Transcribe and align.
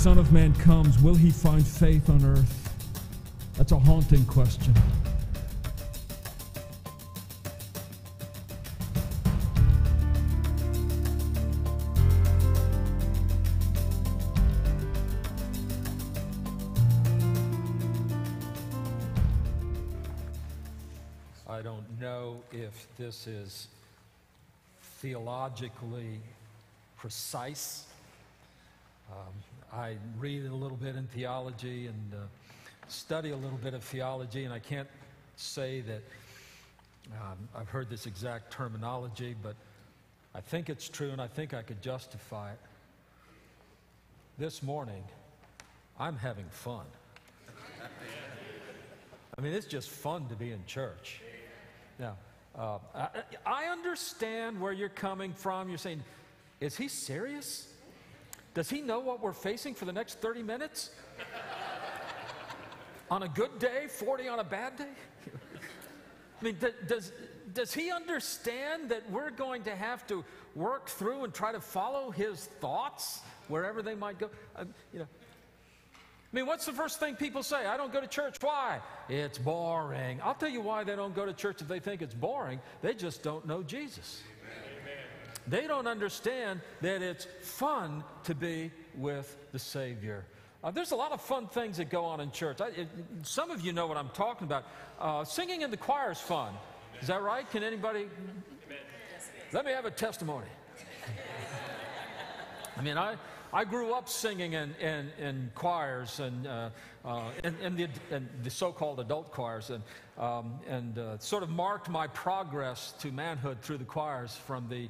Son 0.00 0.16
of 0.16 0.32
Man 0.32 0.54
comes, 0.54 0.98
will 1.02 1.14
he 1.14 1.30
find 1.30 1.66
faith 1.66 2.08
on 2.08 2.24
earth? 2.24 2.74
That's 3.58 3.72
a 3.72 3.78
haunting 3.78 4.24
question. 4.24 4.72
I 21.46 21.60
don't 21.60 21.84
know 22.00 22.40
if 22.50 22.88
this 22.96 23.26
is 23.26 23.68
theologically 25.02 26.20
precise. 26.96 27.84
Um, 29.10 29.34
I 29.72 29.96
read 30.18 30.46
a 30.46 30.54
little 30.54 30.76
bit 30.76 30.94
in 30.94 31.06
theology 31.08 31.86
and 31.88 32.14
uh, 32.14 32.16
study 32.88 33.30
a 33.30 33.36
little 33.36 33.58
bit 33.58 33.74
of 33.74 33.82
theology, 33.82 34.44
and 34.44 34.54
I 34.54 34.60
can't 34.60 34.88
say 35.36 35.80
that 35.80 36.02
um, 37.12 37.48
I've 37.54 37.68
heard 37.68 37.90
this 37.90 38.06
exact 38.06 38.52
terminology, 38.52 39.34
but 39.42 39.56
I 40.34 40.40
think 40.40 40.68
it's 40.70 40.88
true 40.88 41.10
and 41.10 41.20
I 41.20 41.26
think 41.26 41.54
I 41.54 41.62
could 41.62 41.82
justify 41.82 42.52
it. 42.52 42.58
This 44.38 44.62
morning, 44.62 45.02
I'm 45.98 46.16
having 46.16 46.46
fun. 46.50 46.86
I 49.36 49.40
mean, 49.40 49.52
it's 49.52 49.66
just 49.66 49.90
fun 49.90 50.28
to 50.28 50.36
be 50.36 50.52
in 50.52 50.64
church. 50.66 51.20
Now, 51.98 52.16
uh, 52.56 52.78
I, 52.94 53.08
I 53.44 53.64
understand 53.66 54.60
where 54.60 54.72
you're 54.72 54.88
coming 54.88 55.32
from. 55.32 55.68
You're 55.68 55.78
saying, 55.78 56.02
is 56.60 56.76
he 56.76 56.88
serious? 56.88 57.69
Does 58.54 58.68
he 58.68 58.80
know 58.80 59.00
what 59.00 59.22
we're 59.22 59.32
facing 59.32 59.74
for 59.74 59.84
the 59.84 59.92
next 59.92 60.20
30 60.20 60.42
minutes? 60.42 60.90
on 63.10 63.24
a 63.24 63.28
good 63.28 63.58
day, 63.58 63.86
40 63.88 64.28
on 64.28 64.38
a 64.38 64.44
bad 64.44 64.76
day? 64.76 64.88
I 66.40 66.44
mean, 66.44 66.56
does, 66.86 67.12
does 67.52 67.74
he 67.74 67.90
understand 67.90 68.90
that 68.90 69.08
we're 69.10 69.30
going 69.30 69.62
to 69.64 69.74
have 69.74 70.06
to 70.06 70.24
work 70.54 70.88
through 70.88 71.24
and 71.24 71.34
try 71.34 71.52
to 71.52 71.60
follow 71.60 72.10
his 72.10 72.46
thoughts 72.60 73.20
wherever 73.48 73.82
they 73.82 73.94
might 73.94 74.18
go? 74.18 74.30
Uh, 74.56 74.64
you 74.92 75.00
know, 75.00 75.06
I 76.32 76.36
mean, 76.36 76.46
what's 76.46 76.64
the 76.64 76.72
first 76.72 77.00
thing 77.00 77.16
people 77.16 77.42
say? 77.42 77.66
I 77.66 77.76
don't 77.76 77.92
go 77.92 78.00
to 78.00 78.06
church. 78.06 78.36
Why? 78.40 78.78
It's 79.08 79.36
boring. 79.36 80.20
I'll 80.22 80.34
tell 80.34 80.48
you 80.48 80.60
why 80.60 80.84
they 80.84 80.94
don't 80.94 81.14
go 81.14 81.26
to 81.26 81.32
church 81.32 81.60
if 81.60 81.66
they 81.66 81.80
think 81.80 82.02
it's 82.02 82.14
boring. 82.14 82.60
They 82.82 82.94
just 82.94 83.24
don't 83.24 83.46
know 83.46 83.64
Jesus. 83.64 84.22
They 85.46 85.66
don't 85.66 85.86
understand 85.86 86.60
that 86.80 87.02
it's 87.02 87.26
fun 87.40 88.04
to 88.24 88.34
be 88.34 88.70
with 88.96 89.36
the 89.52 89.58
Savior. 89.58 90.24
Uh, 90.62 90.70
there's 90.70 90.92
a 90.92 90.96
lot 90.96 91.12
of 91.12 91.20
fun 91.20 91.46
things 91.46 91.78
that 91.78 91.88
go 91.88 92.04
on 92.04 92.20
in 92.20 92.30
church. 92.30 92.60
I, 92.60 92.68
it, 92.68 92.88
some 93.22 93.50
of 93.50 93.62
you 93.62 93.72
know 93.72 93.86
what 93.86 93.96
I'm 93.96 94.10
talking 94.10 94.46
about. 94.46 94.64
Uh, 95.00 95.24
singing 95.24 95.62
in 95.62 95.70
the 95.70 95.76
choir 95.76 96.10
is 96.10 96.20
fun. 96.20 96.52
Is 97.00 97.08
that 97.08 97.22
right? 97.22 97.50
Can 97.50 97.62
anybody? 97.62 98.08
Let 99.52 99.64
me 99.64 99.72
have 99.72 99.86
a 99.86 99.90
testimony. 99.90 100.46
I 102.76 102.82
mean, 102.82 102.98
I, 102.98 103.16
I 103.52 103.64
grew 103.64 103.94
up 103.94 104.08
singing 104.08 104.52
in, 104.52 104.74
in, 104.74 105.10
in 105.18 105.50
choirs 105.54 106.20
and 106.20 106.46
uh, 106.46 106.70
uh, 107.04 107.30
in, 107.42 107.56
in, 107.56 107.76
the, 107.76 107.88
in 108.10 108.28
the 108.44 108.50
so-called 108.50 109.00
adult 109.00 109.32
choirs, 109.32 109.70
and, 109.70 109.82
um, 110.18 110.60
and 110.68 110.98
uh, 110.98 111.18
sort 111.18 111.42
of 111.42 111.48
marked 111.48 111.88
my 111.88 112.06
progress 112.06 112.92
to 113.00 113.10
manhood 113.10 113.62
through 113.62 113.78
the 113.78 113.84
choirs 113.84 114.36
from 114.36 114.68
the 114.68 114.88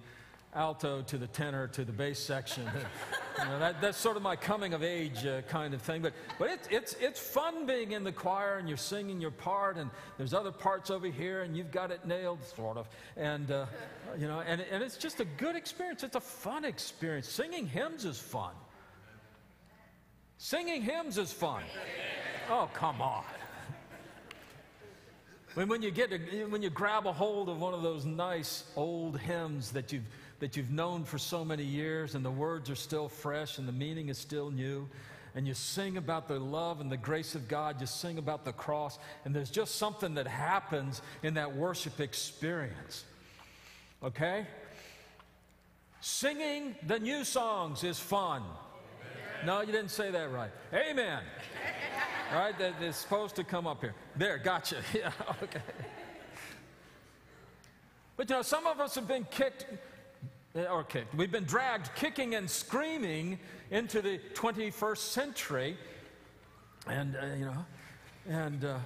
alto 0.54 1.02
to 1.02 1.16
the 1.16 1.28
tenor 1.28 1.68
to 1.68 1.84
the 1.84 1.92
bass 1.92 2.18
section. 2.18 2.64
you 3.38 3.44
know, 3.44 3.58
that, 3.58 3.80
that's 3.80 3.98
sort 3.98 4.16
of 4.16 4.22
my 4.22 4.34
coming 4.34 4.74
of 4.74 4.82
age 4.82 5.24
uh, 5.24 5.42
kind 5.42 5.74
of 5.74 5.82
thing. 5.82 6.02
But, 6.02 6.12
but 6.38 6.50
it, 6.50 6.60
it's, 6.70 6.96
it's 7.00 7.20
fun 7.20 7.66
being 7.66 7.92
in 7.92 8.02
the 8.02 8.12
choir 8.12 8.58
and 8.58 8.68
you're 8.68 8.76
singing 8.76 9.20
your 9.20 9.30
part, 9.30 9.76
and 9.76 9.90
there's 10.18 10.34
other 10.34 10.50
parts 10.50 10.90
over 10.90 11.06
here, 11.06 11.42
and 11.42 11.56
you've 11.56 11.70
got 11.70 11.90
it 11.90 12.04
nailed, 12.04 12.42
sort 12.44 12.76
of. 12.76 12.88
And, 13.16 13.50
uh, 13.50 13.66
you 14.18 14.26
know, 14.26 14.40
and, 14.40 14.60
and 14.60 14.82
it's 14.82 14.96
just 14.96 15.20
a 15.20 15.24
good 15.24 15.54
experience. 15.56 16.02
It's 16.02 16.16
a 16.16 16.20
fun 16.20 16.64
experience. 16.64 17.28
Singing 17.28 17.66
hymns 17.66 18.04
is 18.04 18.18
fun. 18.18 18.54
Singing 20.38 20.82
hymns 20.82 21.18
is 21.18 21.32
fun. 21.32 21.62
Oh, 22.48 22.68
come 22.74 23.00
on. 23.00 23.24
When, 25.54 25.66
when 25.66 25.82
you 25.82 25.90
get 25.90 26.10
to, 26.10 26.44
when 26.44 26.62
you 26.62 26.70
grab 26.70 27.08
a 27.08 27.12
hold 27.12 27.48
of 27.48 27.60
one 27.60 27.74
of 27.74 27.82
those 27.82 28.04
nice 28.04 28.62
old 28.76 29.18
hymns 29.18 29.72
that 29.72 29.90
you've 29.92 30.04
that 30.40 30.56
you've 30.56 30.70
known 30.70 31.04
for 31.04 31.18
so 31.18 31.44
many 31.44 31.62
years, 31.62 32.14
and 32.14 32.24
the 32.24 32.30
words 32.30 32.68
are 32.70 32.74
still 32.74 33.08
fresh 33.08 33.58
and 33.58 33.68
the 33.68 33.72
meaning 33.72 34.08
is 34.08 34.18
still 34.18 34.50
new. 34.50 34.88
And 35.34 35.46
you 35.46 35.54
sing 35.54 35.96
about 35.96 36.26
the 36.26 36.40
love 36.40 36.80
and 36.80 36.90
the 36.90 36.96
grace 36.96 37.36
of 37.36 37.46
God, 37.46 37.80
you 37.80 37.86
sing 37.86 38.18
about 38.18 38.44
the 38.44 38.52
cross, 38.52 38.98
and 39.24 39.34
there's 39.34 39.50
just 39.50 39.76
something 39.76 40.14
that 40.14 40.26
happens 40.26 41.02
in 41.22 41.34
that 41.34 41.54
worship 41.54 42.00
experience. 42.00 43.04
Okay? 44.02 44.46
Singing 46.00 46.74
the 46.86 46.98
new 46.98 47.22
songs 47.22 47.84
is 47.84 48.00
fun. 48.00 48.42
Amen. 48.42 49.46
No, 49.46 49.60
you 49.60 49.72
didn't 49.72 49.90
say 49.90 50.10
that 50.10 50.32
right. 50.32 50.50
Amen. 50.72 51.22
right? 52.34 52.58
That 52.58 52.82
is 52.82 52.96
supposed 52.96 53.36
to 53.36 53.44
come 53.44 53.66
up 53.66 53.82
here. 53.82 53.94
There, 54.16 54.38
gotcha. 54.38 54.76
Yeah, 54.94 55.12
okay. 55.42 55.60
But 58.16 58.28
you 58.28 58.36
know, 58.36 58.42
some 58.42 58.66
of 58.66 58.80
us 58.80 58.94
have 58.96 59.08
been 59.08 59.26
kicked 59.30 59.64
or 60.54 60.84
kicked. 60.84 61.14
We've 61.14 61.30
been 61.30 61.44
dragged 61.44 61.94
kicking 61.94 62.34
and 62.34 62.50
screaming 62.50 63.38
into 63.70 64.02
the 64.02 64.18
21st 64.34 64.98
century. 64.98 65.76
And, 66.86 67.16
uh, 67.16 67.26
you 67.38 67.44
know, 67.44 67.66
and 68.28 68.64
uh, 68.64 68.78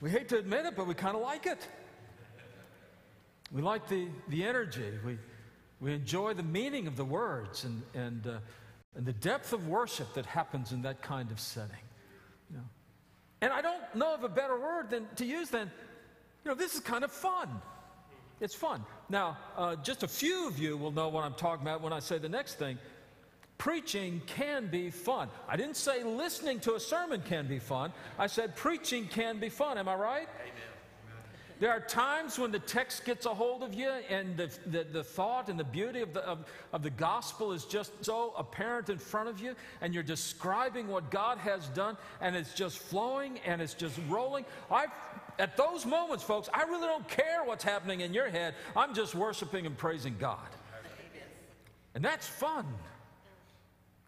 we 0.00 0.10
hate 0.10 0.28
to 0.30 0.38
admit 0.38 0.66
it, 0.66 0.76
but 0.76 0.86
we 0.86 0.94
kind 0.94 1.16
of 1.16 1.22
like 1.22 1.46
it. 1.46 1.66
We 3.52 3.62
like 3.62 3.88
the, 3.88 4.08
the 4.28 4.44
energy. 4.44 4.92
We, 5.04 5.18
we 5.80 5.92
enjoy 5.94 6.34
the 6.34 6.42
meaning 6.42 6.86
of 6.86 6.96
the 6.96 7.04
words 7.04 7.64
and, 7.64 7.82
and, 7.94 8.26
uh, 8.26 8.38
and 8.96 9.06
the 9.06 9.12
depth 9.12 9.52
of 9.52 9.66
worship 9.66 10.14
that 10.14 10.26
happens 10.26 10.72
in 10.72 10.82
that 10.82 11.02
kind 11.02 11.30
of 11.30 11.40
setting. 11.40 11.76
You 12.50 12.58
know? 12.58 12.64
And 13.40 13.52
I 13.52 13.62
don't 13.62 13.82
know 13.94 14.14
of 14.14 14.24
a 14.24 14.28
better 14.28 14.58
word 14.58 14.90
than 14.90 15.06
to 15.16 15.24
use 15.24 15.48
than, 15.48 15.70
you 16.44 16.50
know, 16.50 16.54
this 16.54 16.74
is 16.74 16.80
kind 16.80 17.02
of 17.02 17.10
fun. 17.10 17.48
It's 18.40 18.54
fun. 18.54 18.84
Now, 19.08 19.36
uh, 19.56 19.76
just 19.76 20.02
a 20.02 20.08
few 20.08 20.48
of 20.48 20.58
you 20.58 20.76
will 20.76 20.92
know 20.92 21.08
what 21.08 21.24
I'm 21.24 21.34
talking 21.34 21.66
about 21.66 21.82
when 21.82 21.92
I 21.92 22.00
say 22.00 22.18
the 22.18 22.28
next 22.28 22.54
thing. 22.54 22.78
Preaching 23.58 24.22
can 24.26 24.68
be 24.68 24.90
fun. 24.90 25.28
I 25.46 25.56
didn't 25.56 25.76
say 25.76 26.02
listening 26.02 26.60
to 26.60 26.76
a 26.76 26.80
sermon 26.80 27.20
can 27.20 27.46
be 27.46 27.58
fun. 27.58 27.92
I 28.18 28.26
said 28.26 28.56
preaching 28.56 29.06
can 29.06 29.38
be 29.38 29.50
fun. 29.50 29.76
Am 29.76 29.86
I 29.86 29.94
right? 29.94 30.28
Amen. 30.40 30.59
There 31.60 31.70
are 31.70 31.80
times 31.80 32.38
when 32.38 32.52
the 32.52 32.58
text 32.58 33.04
gets 33.04 33.26
a 33.26 33.34
hold 33.34 33.62
of 33.62 33.74
you 33.74 33.90
and 34.08 34.34
the, 34.34 34.50
the, 34.64 34.82
the 34.82 35.04
thought 35.04 35.50
and 35.50 35.60
the 35.60 35.64
beauty 35.64 36.00
of 36.00 36.14
the, 36.14 36.26
of, 36.26 36.46
of, 36.72 36.82
the 36.82 36.88
gospel 36.88 37.52
is 37.52 37.66
just 37.66 37.92
so 38.02 38.32
apparent 38.38 38.88
in 38.88 38.96
front 38.96 39.28
of 39.28 39.40
you, 39.40 39.54
and 39.82 39.92
you're 39.92 40.02
describing 40.02 40.88
what 40.88 41.10
God 41.10 41.36
has 41.36 41.68
done, 41.68 41.98
and 42.22 42.34
it's 42.34 42.54
just 42.54 42.78
flowing 42.78 43.40
and 43.44 43.60
it's 43.60 43.74
just 43.74 44.00
rolling. 44.08 44.46
I've 44.70 44.88
at 45.38 45.56
those 45.58 45.84
moments, 45.84 46.24
folks, 46.24 46.48
I 46.52 46.62
really 46.62 46.86
don't 46.86 47.08
care 47.08 47.44
what's 47.44 47.64
happening 47.64 48.00
in 48.00 48.14
your 48.14 48.28
head. 48.28 48.54
I'm 48.74 48.94
just 48.94 49.14
worshiping 49.14 49.66
and 49.66 49.76
praising 49.76 50.16
God. 50.18 50.38
And 51.94 52.04
that's 52.04 52.26
fun. 52.26 52.66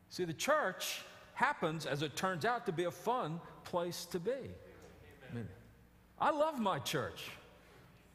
See, 0.09 0.25
the 0.25 0.35
church 0.35 1.03
happens, 1.35 1.87
as 1.87 2.03
it 2.03 2.17
turns 2.17 2.45
out, 2.45 2.67
to 2.67 2.73
be 2.73 2.85
a 2.85 2.91
fun 2.91 3.41
place 3.65 4.05
to 4.07 4.19
be. 4.19 4.31
I, 6.21 6.29
I 6.29 6.31
love 6.31 6.59
my 6.59 6.79
church. 6.79 7.31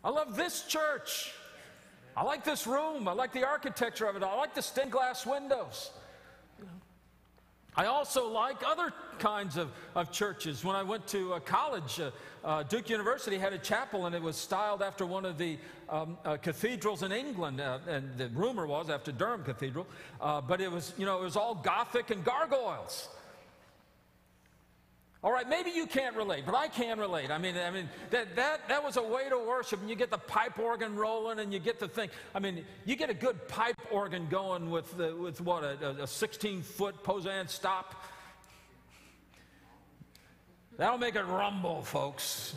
I 0.03 0.09
love 0.09 0.35
this 0.35 0.63
church. 0.63 1.33
I 2.15 2.23
like 2.23 2.43
this 2.43 2.65
room. 2.65 3.07
I 3.07 3.11
like 3.11 3.33
the 3.33 3.45
architecture 3.45 4.05
of 4.05 4.15
it. 4.15 4.23
I 4.23 4.35
like 4.35 4.55
the 4.55 4.61
stained 4.61 4.91
glass 4.91 5.25
windows. 5.25 5.91
I 7.75 7.85
also 7.85 8.27
like 8.27 8.63
other 8.65 8.91
kinds 9.19 9.55
of, 9.55 9.69
of 9.93 10.11
churches. 10.11 10.65
When 10.65 10.75
I 10.75 10.81
went 10.81 11.05
to 11.09 11.35
uh, 11.35 11.39
college, 11.41 11.99
uh, 11.99 12.09
uh, 12.43 12.63
Duke 12.63 12.89
University 12.89 13.37
had 13.37 13.53
a 13.53 13.59
chapel, 13.59 14.07
and 14.07 14.15
it 14.15 14.21
was 14.21 14.35
styled 14.35 14.81
after 14.81 15.05
one 15.05 15.25
of 15.25 15.37
the 15.37 15.59
um, 15.87 16.17
uh, 16.25 16.37
cathedrals 16.37 17.03
in 17.03 17.11
England. 17.11 17.61
Uh, 17.61 17.77
and 17.87 18.17
the 18.17 18.29
rumor 18.29 18.65
was 18.65 18.89
after 18.89 19.11
Durham 19.11 19.43
Cathedral, 19.43 19.85
but 20.19 20.59
it 20.59 20.71
was, 20.71 20.93
you 20.97 21.05
know, 21.05 21.19
it 21.19 21.23
was 21.23 21.35
all 21.35 21.53
Gothic 21.53 22.09
and 22.09 22.23
gargoyles. 22.23 23.09
All 25.27 25.33
right, 25.33 25.49
maybe 25.49 25.71
you 25.71 25.87
can't 25.87 26.15
relate, 26.15 26.45
but 26.45 26.55
I 26.55 26.69
can 26.69 27.01
relate. 27.01 27.31
I 27.31 27.37
mean, 27.37 27.57
I 27.57 27.69
mean 27.69 27.89
that, 28.11 28.37
that, 28.37 28.69
that 28.69 28.81
was 28.81 28.95
a 28.95 29.03
way 29.03 29.27
to 29.27 29.37
worship, 29.37 29.81
and 29.81 29.89
you 29.89 29.95
get 29.97 30.09
the 30.09 30.17
pipe 30.17 30.57
organ 30.57 30.95
rolling, 30.95 31.39
and 31.39 31.51
you 31.51 31.59
get 31.59 31.81
the 31.81 31.87
thing. 31.89 32.09
I 32.33 32.39
mean, 32.39 32.63
you 32.85 32.95
get 32.95 33.09
a 33.09 33.13
good 33.13 33.45
pipe 33.49 33.75
organ 33.91 34.27
going 34.29 34.71
with, 34.71 34.95
the, 34.95 35.13
with 35.13 35.41
what, 35.41 35.65
a 35.65 36.07
16 36.07 36.61
foot 36.61 37.03
Posaune 37.03 37.49
stop? 37.49 38.05
That'll 40.77 40.97
make 40.97 41.15
it 41.15 41.25
rumble, 41.25 41.81
folks. 41.81 42.55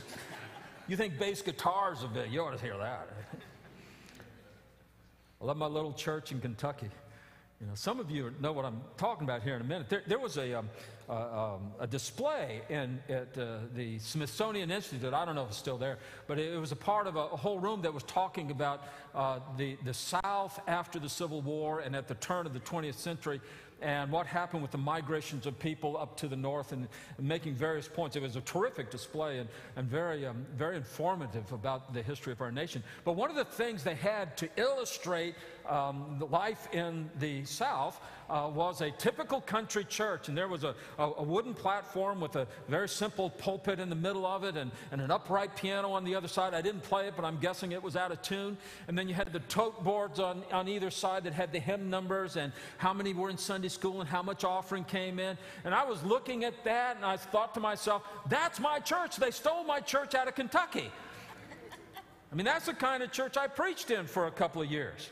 You 0.87 0.97
think 0.97 1.19
bass 1.19 1.43
guitars 1.43 2.05
a 2.05 2.07
bit, 2.07 2.29
you 2.29 2.41
ought 2.41 2.57
to 2.57 2.65
hear 2.65 2.79
that. 2.79 3.09
I 5.43 5.45
love 5.45 5.57
my 5.57 5.67
little 5.67 5.93
church 5.93 6.31
in 6.31 6.41
Kentucky. 6.41 6.91
You 7.61 7.67
know, 7.67 7.75
some 7.75 8.01
of 8.01 8.11
you 8.11 8.33
know 8.41 8.53
what 8.53 8.65
I'm 8.65 8.81
talking 8.97 9.25
about 9.25 9.43
here 9.43 9.55
in 9.55 9.61
a 9.61 9.65
minute. 9.65 9.91
There, 9.91 10.03
there 10.07 10.19
was 10.19 10.39
a, 10.39 10.55
um, 10.55 10.71
um, 11.11 11.73
a 11.81 11.87
display 11.87 12.63
in, 12.69 13.01
at 13.09 13.37
uh, 13.37 13.59
the 13.75 13.99
Smithsonian 13.99 14.71
Institute. 14.71 15.13
I 15.13 15.25
don't 15.25 15.35
know 15.35 15.43
if 15.43 15.49
it's 15.49 15.59
still 15.59 15.77
there, 15.77 15.99
but 16.27 16.39
it, 16.39 16.53
it 16.55 16.59
was 16.59 16.73
a 16.73 16.77
part 16.77 17.07
of 17.07 17.17
a, 17.17 17.21
a, 17.21 17.37
whole 17.37 17.59
room 17.59 17.83
that 17.83 17.93
was 17.93 18.05
talking 18.05 18.51
about 18.51 18.85
uh, 19.15 19.41
the, 19.57 19.77
the 19.85 19.95
South 19.95 20.61
after 20.69 20.99
the 20.99 21.09
Civil 21.09 21.43
War 21.43 21.81
and 21.81 21.97
at 21.97 22.07
the 22.07 22.15
turn 22.15 22.47
of 22.47 22.53
the 22.53 22.61
20th 22.61 22.95
century 22.95 23.41
and 23.83 24.11
what 24.11 24.27
happened 24.27 24.63
with 24.63 24.71
the 24.71 24.79
migrations 24.79 25.47
of 25.47 25.59
people 25.59 25.97
up 25.97 26.17
to 26.19 26.29
the 26.29 26.37
north 26.37 26.73
and, 26.73 26.89
making 27.19 27.55
various 27.55 27.87
points. 27.87 28.17
It 28.17 28.23
was 28.23 28.37
a 28.37 28.41
terrific 28.41 28.91
display 28.91 29.39
and, 29.39 29.49
and 29.77 29.89
very, 29.89 30.27
um, 30.27 30.47
very 30.57 30.77
informative 30.77 31.53
about 31.53 31.93
the 31.93 32.03
history 32.03 32.33
of 32.33 32.41
our 32.41 32.51
nation. 32.51 32.83
But 33.05 33.13
one 33.13 33.31
of 33.31 33.37
the 33.37 33.45
things 33.45 33.85
they 33.85 33.95
had 33.95 34.37
to 34.39 34.49
illustrate 34.57 35.35
um, 35.69 36.17
the 36.19 36.27
life 36.27 36.69
in 36.73 37.11
the 37.19 37.45
South 37.45 38.01
uh, 38.29 38.51
was 38.53 38.81
a 38.81 38.91
typical 38.93 39.41
country 39.41 39.85
church. 39.85 40.29
And 40.29 40.39
there 40.39 40.49
was 40.49 40.65
a, 40.65 40.75
a, 40.99 41.05
a, 41.19 41.23
wooden 41.23 41.53
platform 41.53 42.21
with 42.21 42.37
a 42.37 42.47
very 42.69 42.89
simple 42.89 43.31
pulpit 43.31 43.81
in 43.81 43.91
the 43.91 43.97
middle 43.97 44.25
of 44.25 44.45
it 44.45 44.57
and, 44.57 44.71
and 44.93 45.01
an 45.01 45.11
upright 45.11 45.57
piano 45.57 45.91
on 45.91 46.05
the 46.05 46.15
other 46.15 46.29
side. 46.29 46.55
I 46.55 46.63
didn't 46.63 46.83
play 46.83 47.09
it, 47.09 47.15
but 47.17 47.25
I'm 47.25 47.39
guessing 47.39 47.73
it 47.73 47.83
was 47.83 47.97
out 47.97 48.13
of 48.13 48.23
tune. 48.23 48.57
And 48.89 48.97
then 48.97 49.09
you 49.09 49.15
had 49.15 49.33
the 49.33 49.41
tote 49.41 49.83
boards 49.83 50.21
on, 50.21 50.43
on 50.53 50.69
either 50.69 50.91
side 50.91 51.25
that 51.25 51.33
had 51.33 51.53
the 51.53 51.59
hymn 51.59 51.91
numbers 51.91 52.37
and 52.37 52.53
how 52.79 52.93
many 52.93 53.13
were 53.15 53.31
in 53.31 53.39
Sunday 53.39 53.69
school 53.71 54.01
and 54.01 54.09
how 54.09 54.23
much 54.23 54.45
offering 54.45 54.85
came 54.85 55.19
in. 55.19 55.39
And 55.65 55.75
I 55.75 55.85
was 55.85 56.03
looking 56.03 56.45
at 56.45 56.65
that 56.65 56.97
and 56.97 57.05
I 57.05 57.17
thought 57.17 57.55
to 57.55 57.61
myself, 57.61 58.03
that's 58.29 58.61
my 58.61 58.79
church. 58.81 59.17
They 59.17 59.31
stole 59.31 59.65
my 59.65 59.81
church 59.81 60.15
out 60.15 60.29
of 60.29 60.35
Kentucky. 60.35 60.91
I 62.33 62.35
mean, 62.35 62.45
that's 62.45 62.67
the 62.67 62.75
kind 62.75 63.03
of 63.03 63.11
church 63.11 63.37
I 63.37 63.47
preached 63.49 63.91
in 63.91 64.07
for 64.07 64.27
a 64.27 64.31
couple 64.31 64.63
of 64.63 64.71
years. 64.71 65.11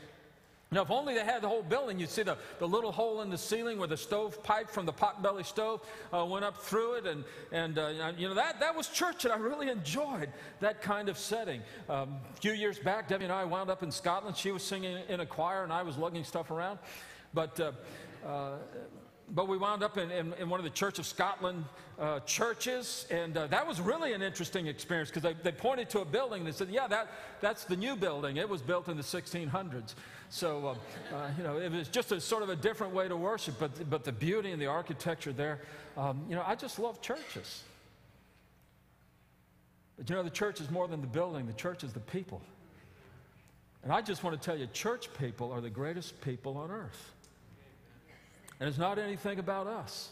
Now, 0.70 0.82
if 0.82 0.90
only 0.90 1.14
they 1.14 1.24
had 1.24 1.40
the 1.40 1.48
whole 1.48 1.62
building, 1.62 1.98
you'd 1.98 2.10
see 2.10 2.22
the, 2.22 2.36
the 2.58 2.68
little 2.68 2.92
hole 2.92 3.22
in 3.22 3.30
the 3.30 3.38
ceiling 3.38 3.78
where 3.78 3.88
the 3.88 3.96
stove 3.96 4.42
pipe 4.42 4.68
from 4.68 4.84
the 4.84 4.92
potbelly 4.92 5.44
stove 5.44 5.80
uh, 6.12 6.26
went 6.26 6.44
up 6.44 6.58
through 6.58 6.94
it. 6.94 7.06
And, 7.06 7.24
and 7.52 7.78
uh, 7.78 8.12
you 8.18 8.28
know, 8.28 8.34
that, 8.34 8.60
that 8.60 8.76
was 8.76 8.88
church, 8.88 9.24
and 9.24 9.32
I 9.32 9.38
really 9.38 9.70
enjoyed 9.70 10.28
that 10.60 10.82
kind 10.82 11.08
of 11.08 11.16
setting. 11.16 11.62
Um, 11.88 12.16
a 12.36 12.40
few 12.40 12.52
years 12.52 12.78
back, 12.78 13.08
Debbie 13.08 13.24
and 13.24 13.32
I 13.32 13.46
wound 13.46 13.70
up 13.70 13.82
in 13.82 13.90
Scotland. 13.90 14.36
She 14.36 14.52
was 14.52 14.62
singing 14.62 14.98
in 15.08 15.20
a 15.20 15.26
choir, 15.26 15.64
and 15.64 15.72
I 15.72 15.82
was 15.82 15.96
lugging 15.96 16.24
stuff 16.24 16.50
around. 16.50 16.78
But 17.32 17.58
uh, 17.58 17.72
uh 18.28 18.58
but 19.34 19.48
we 19.48 19.58
wound 19.58 19.82
up 19.82 19.98
in, 19.98 20.10
in, 20.10 20.32
in, 20.34 20.48
one 20.48 20.58
of 20.58 20.64
the 20.64 20.70
Church 20.70 20.98
of 20.98 21.06
Scotland 21.06 21.64
uh, 21.98 22.20
churches, 22.20 23.06
and 23.10 23.36
uh, 23.36 23.46
that 23.48 23.66
was 23.66 23.80
really 23.80 24.12
an 24.12 24.22
interesting 24.22 24.66
experience 24.66 25.10
because 25.10 25.22
they, 25.22 25.34
they 25.42 25.52
pointed 25.52 25.90
to 25.90 26.00
a 26.00 26.04
building 26.04 26.40
and 26.40 26.46
they 26.46 26.52
said, 26.52 26.68
Yeah, 26.70 26.86
that, 26.86 27.08
that's 27.40 27.64
the 27.64 27.76
new 27.76 27.96
building. 27.96 28.36
It 28.36 28.48
was 28.48 28.62
built 28.62 28.88
in 28.88 28.96
the 28.96 29.02
1600s. 29.02 29.94
So, 30.30 30.76
uh, 31.12 31.14
uh, 31.14 31.30
you 31.36 31.44
know, 31.44 31.58
it 31.58 31.72
was 31.72 31.88
just 31.88 32.12
a 32.12 32.20
sort 32.20 32.42
of 32.42 32.48
a 32.48 32.56
different 32.56 32.94
way 32.94 33.08
to 33.08 33.16
worship, 33.16 33.56
but, 33.58 33.88
but 33.90 34.04
the 34.04 34.12
beauty 34.12 34.52
and 34.52 34.60
the 34.60 34.66
architecture 34.66 35.32
there, 35.32 35.60
um, 35.96 36.24
you 36.28 36.36
know, 36.36 36.44
I 36.46 36.54
just 36.54 36.78
love 36.78 37.00
churches. 37.00 37.62
But 39.96 40.08
you 40.08 40.16
know, 40.16 40.22
the 40.22 40.30
church 40.30 40.60
is 40.60 40.70
more 40.70 40.86
than 40.86 41.00
the 41.00 41.06
building, 41.06 41.46
the 41.46 41.52
church 41.54 41.82
is 41.82 41.92
the 41.92 42.00
people. 42.00 42.40
And 43.82 43.92
I 43.92 44.00
just 44.00 44.22
want 44.22 44.40
to 44.40 44.44
tell 44.44 44.58
you, 44.58 44.66
church 44.68 45.08
people 45.18 45.52
are 45.52 45.60
the 45.60 45.70
greatest 45.70 46.20
people 46.20 46.56
on 46.56 46.70
earth. 46.70 47.12
And 48.60 48.68
it's 48.68 48.78
not 48.78 48.98
anything 48.98 49.38
about 49.38 49.66
us, 49.66 50.10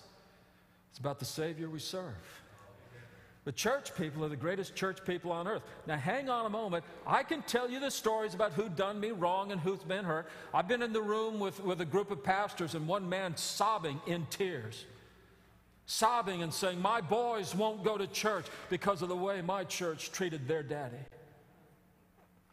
it's 0.90 0.98
about 0.98 1.18
the 1.18 1.24
Savior 1.24 1.68
we 1.68 1.78
serve. 1.78 2.14
The 3.44 3.52
church 3.52 3.94
people 3.94 4.24
are 4.24 4.28
the 4.28 4.34
greatest 4.34 4.74
church 4.74 5.04
people 5.04 5.30
on 5.30 5.46
earth. 5.46 5.62
Now, 5.86 5.96
hang 5.96 6.28
on 6.28 6.46
a 6.46 6.50
moment. 6.50 6.84
I 7.06 7.22
can 7.22 7.42
tell 7.42 7.70
you 7.70 7.78
the 7.78 7.92
stories 7.92 8.34
about 8.34 8.52
who 8.52 8.68
done 8.68 8.98
me 8.98 9.12
wrong 9.12 9.52
and 9.52 9.60
who's 9.60 9.84
been 9.84 10.04
hurt. 10.04 10.28
I've 10.52 10.66
been 10.66 10.82
in 10.82 10.92
the 10.92 11.00
room 11.00 11.38
with, 11.38 11.62
with 11.62 11.80
a 11.80 11.84
group 11.84 12.10
of 12.10 12.24
pastors 12.24 12.74
and 12.74 12.88
one 12.88 13.08
man 13.08 13.36
sobbing 13.36 14.00
in 14.08 14.26
tears, 14.30 14.84
sobbing 15.86 16.42
and 16.42 16.52
saying, 16.52 16.82
My 16.82 17.00
boys 17.00 17.54
won't 17.54 17.84
go 17.84 17.96
to 17.96 18.08
church 18.08 18.46
because 18.68 19.00
of 19.00 19.08
the 19.08 19.16
way 19.16 19.40
my 19.42 19.62
church 19.62 20.10
treated 20.10 20.48
their 20.48 20.64
daddy. 20.64 20.96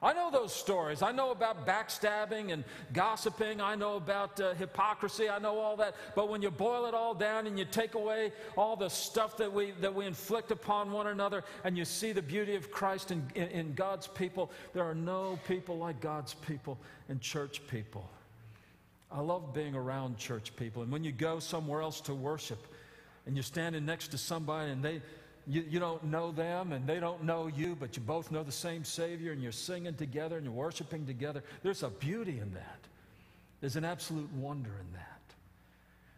I 0.03 0.11
know 0.11 0.29
those 0.29 0.53
stories. 0.53 1.01
I 1.01 1.13
know 1.13 1.31
about 1.31 1.65
backstabbing 1.65 2.51
and 2.51 2.65
gossiping. 2.91 3.61
I 3.61 3.75
know 3.75 3.95
about 3.95 4.39
uh, 4.41 4.53
hypocrisy. 4.55 5.29
I 5.29 5.39
know 5.39 5.57
all 5.59 5.77
that. 5.77 5.95
But 6.13 6.27
when 6.27 6.41
you 6.41 6.51
boil 6.51 6.85
it 6.87 6.93
all 6.93 7.13
down 7.13 7.47
and 7.47 7.57
you 7.57 7.63
take 7.63 7.95
away 7.95 8.33
all 8.57 8.75
the 8.75 8.89
stuff 8.89 9.37
that 9.37 9.51
we, 9.51 9.71
that 9.79 9.95
we 9.95 10.05
inflict 10.05 10.51
upon 10.51 10.91
one 10.91 11.07
another 11.07 11.45
and 11.63 11.77
you 11.77 11.85
see 11.85 12.11
the 12.11 12.21
beauty 12.21 12.55
of 12.55 12.69
Christ 12.69 13.11
in, 13.11 13.25
in, 13.33 13.47
in 13.47 13.73
God's 13.75 14.07
people, 14.07 14.51
there 14.73 14.83
are 14.83 14.95
no 14.95 15.39
people 15.47 15.77
like 15.77 16.01
God's 16.01 16.33
people 16.33 16.77
and 17.07 17.21
church 17.21 17.65
people. 17.67 18.09
I 19.09 19.21
love 19.21 19.53
being 19.53 19.73
around 19.73 20.17
church 20.17 20.53
people. 20.57 20.81
And 20.81 20.91
when 20.91 21.05
you 21.05 21.13
go 21.13 21.39
somewhere 21.39 21.81
else 21.81 22.01
to 22.01 22.13
worship 22.13 22.59
and 23.25 23.37
you're 23.37 23.43
standing 23.43 23.85
next 23.85 24.09
to 24.09 24.17
somebody 24.17 24.71
and 24.71 24.83
they, 24.83 25.01
you, 25.47 25.65
you 25.69 25.79
don't 25.79 26.03
know 26.05 26.31
them 26.31 26.71
and 26.71 26.87
they 26.87 26.99
don't 26.99 27.23
know 27.23 27.47
you, 27.47 27.75
but 27.79 27.95
you 27.97 28.03
both 28.03 28.31
know 28.31 28.43
the 28.43 28.51
same 28.51 28.85
Savior 28.85 29.31
and 29.31 29.41
you're 29.41 29.51
singing 29.51 29.95
together 29.95 30.37
and 30.37 30.45
you're 30.45 30.53
worshiping 30.53 31.05
together. 31.05 31.43
There's 31.61 31.83
a 31.83 31.89
beauty 31.89 32.39
in 32.39 32.53
that. 32.53 32.79
There's 33.59 33.75
an 33.75 33.85
absolute 33.85 34.31
wonder 34.33 34.69
in 34.69 34.93
that. 34.93 35.19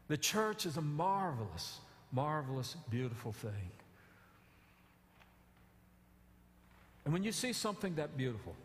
The 0.07 0.17
church 0.17 0.65
is 0.65 0.77
a 0.77 0.81
marvelous, 0.81 1.79
marvelous, 2.11 2.75
beautiful 2.89 3.31
thing. 3.31 3.71
And 7.05 7.13
when 7.13 7.23
you 7.23 7.31
see 7.31 7.53
something 7.53 7.95
that 7.95 8.17
beautiful, 8.17 8.55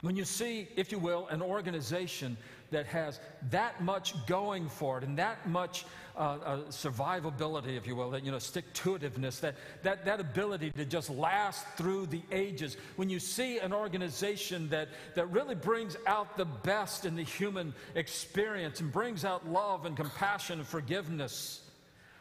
when 0.00 0.16
you 0.16 0.24
see, 0.24 0.68
if 0.76 0.92
you 0.92 0.98
will, 0.98 1.26
an 1.28 1.42
organization 1.42 2.36
that 2.74 2.86
has 2.86 3.20
that 3.50 3.80
much 3.82 4.14
going 4.26 4.68
for 4.68 4.98
it 4.98 5.04
and 5.04 5.16
that 5.18 5.48
much 5.48 5.84
uh, 6.16 6.20
uh, 6.20 6.58
survivability, 6.68 7.76
if 7.76 7.86
you 7.86 7.96
will, 7.96 8.10
that, 8.10 8.24
you 8.24 8.30
know, 8.30 8.38
stick 8.38 8.72
to 8.72 8.98
itiveness, 8.98 9.40
that, 9.40 9.54
that, 9.82 10.04
that 10.04 10.20
ability 10.20 10.70
to 10.70 10.84
just 10.84 11.10
last 11.10 11.66
through 11.76 12.06
the 12.06 12.22
ages. 12.30 12.76
When 12.96 13.08
you 13.08 13.18
see 13.18 13.58
an 13.58 13.72
organization 13.72 14.68
that, 14.68 14.88
that 15.14 15.30
really 15.30 15.54
brings 15.54 15.96
out 16.06 16.36
the 16.36 16.44
best 16.44 17.04
in 17.04 17.16
the 17.16 17.24
human 17.24 17.74
experience 17.94 18.80
and 18.80 18.92
brings 18.92 19.24
out 19.24 19.48
love 19.48 19.86
and 19.86 19.96
compassion 19.96 20.58
and 20.58 20.68
forgiveness, 20.68 21.63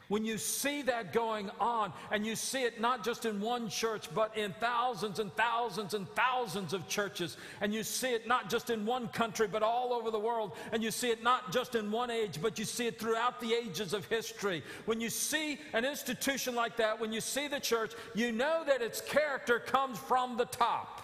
when 0.07 0.25
you 0.25 0.37
see 0.37 0.81
that 0.83 1.13
going 1.13 1.49
on, 1.59 1.93
and 2.11 2.25
you 2.25 2.35
see 2.35 2.63
it 2.63 2.81
not 2.81 3.03
just 3.03 3.25
in 3.25 3.39
one 3.39 3.69
church, 3.69 4.13
but 4.13 4.37
in 4.37 4.53
thousands 4.59 5.19
and 5.19 5.33
thousands 5.35 5.93
and 5.93 6.07
thousands 6.09 6.73
of 6.73 6.87
churches, 6.87 7.37
and 7.61 7.73
you 7.73 7.83
see 7.83 8.13
it 8.13 8.27
not 8.27 8.49
just 8.49 8.69
in 8.69 8.85
one 8.85 9.07
country, 9.07 9.47
but 9.47 9.63
all 9.63 9.93
over 9.93 10.11
the 10.11 10.19
world, 10.19 10.51
and 10.71 10.83
you 10.83 10.91
see 10.91 11.09
it 11.09 11.23
not 11.23 11.51
just 11.51 11.75
in 11.75 11.91
one 11.91 12.11
age, 12.11 12.39
but 12.41 12.59
you 12.59 12.65
see 12.65 12.87
it 12.87 12.99
throughout 12.99 13.39
the 13.39 13.53
ages 13.53 13.93
of 13.93 14.05
history. 14.07 14.61
When 14.85 14.99
you 14.99 15.09
see 15.09 15.59
an 15.73 15.85
institution 15.85 16.53
like 16.53 16.77
that, 16.77 16.99
when 16.99 17.13
you 17.13 17.21
see 17.21 17.47
the 17.47 17.59
church, 17.59 17.93
you 18.13 18.31
know 18.31 18.63
that 18.67 18.81
its 18.81 19.01
character 19.01 19.59
comes 19.59 19.97
from 19.97 20.37
the 20.37 20.45
top. 20.45 21.01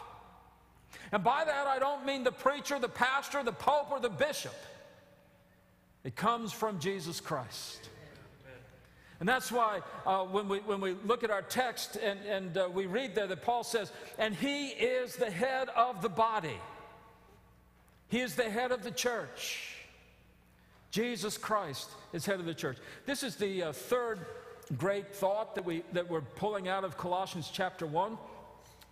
And 1.12 1.24
by 1.24 1.46
that, 1.46 1.68
I 1.68 1.80
don't 1.80 2.06
mean 2.06 2.24
the 2.24 2.32
preacher, 2.32 2.78
the 2.80 2.90
pastor, 2.90 3.44
the 3.44 3.52
pope, 3.52 3.92
or 3.92 4.00
the 4.00 4.10
bishop. 4.10 4.54
It 6.04 6.16
comes 6.16 6.52
from 6.52 6.80
Jesus 6.80 7.20
Christ. 7.20 7.79
And 9.20 9.28
that's 9.28 9.52
why 9.52 9.82
uh, 10.06 10.24
when, 10.24 10.48
we, 10.48 10.60
when 10.60 10.80
we 10.80 10.96
look 11.06 11.24
at 11.24 11.32
our 11.32 11.42
text 11.42 11.98
and, 11.98 12.20
and 12.26 12.58
uh, 12.58 12.70
we 12.72 12.86
read 12.86 13.16
there 13.16 13.28
that 13.28 13.42
Paul 13.42 13.64
says, 13.64 13.92
and 14.18 14.34
he 14.34 14.68
is 14.70 15.16
the 15.16 15.30
head 15.30 15.68
of 15.76 16.02
the 16.02 16.10
body, 16.10 16.60
he 18.08 18.22
is 18.22 18.36
the 18.36 18.50
head 18.50 18.72
of 18.72 18.84
the 18.84 18.92
church. 18.92 19.76
Jesus 20.92 21.38
Christ 21.38 21.90
is 22.14 22.26
head 22.26 22.40
of 22.40 22.46
the 22.46 22.54
church. 22.54 22.78
This 23.06 23.22
is 23.24 23.36
the 23.36 23.64
uh, 23.64 23.72
third 23.74 24.26
great 24.78 25.14
thought 25.14 25.56
that, 25.56 25.66
we, 25.66 25.84
that 25.94 26.10
we're 26.10 26.22
pulling 26.22 26.68
out 26.68 26.84
of 26.84 26.98
Colossians 26.98 27.50
chapter 27.52 27.86
1. 27.86 28.18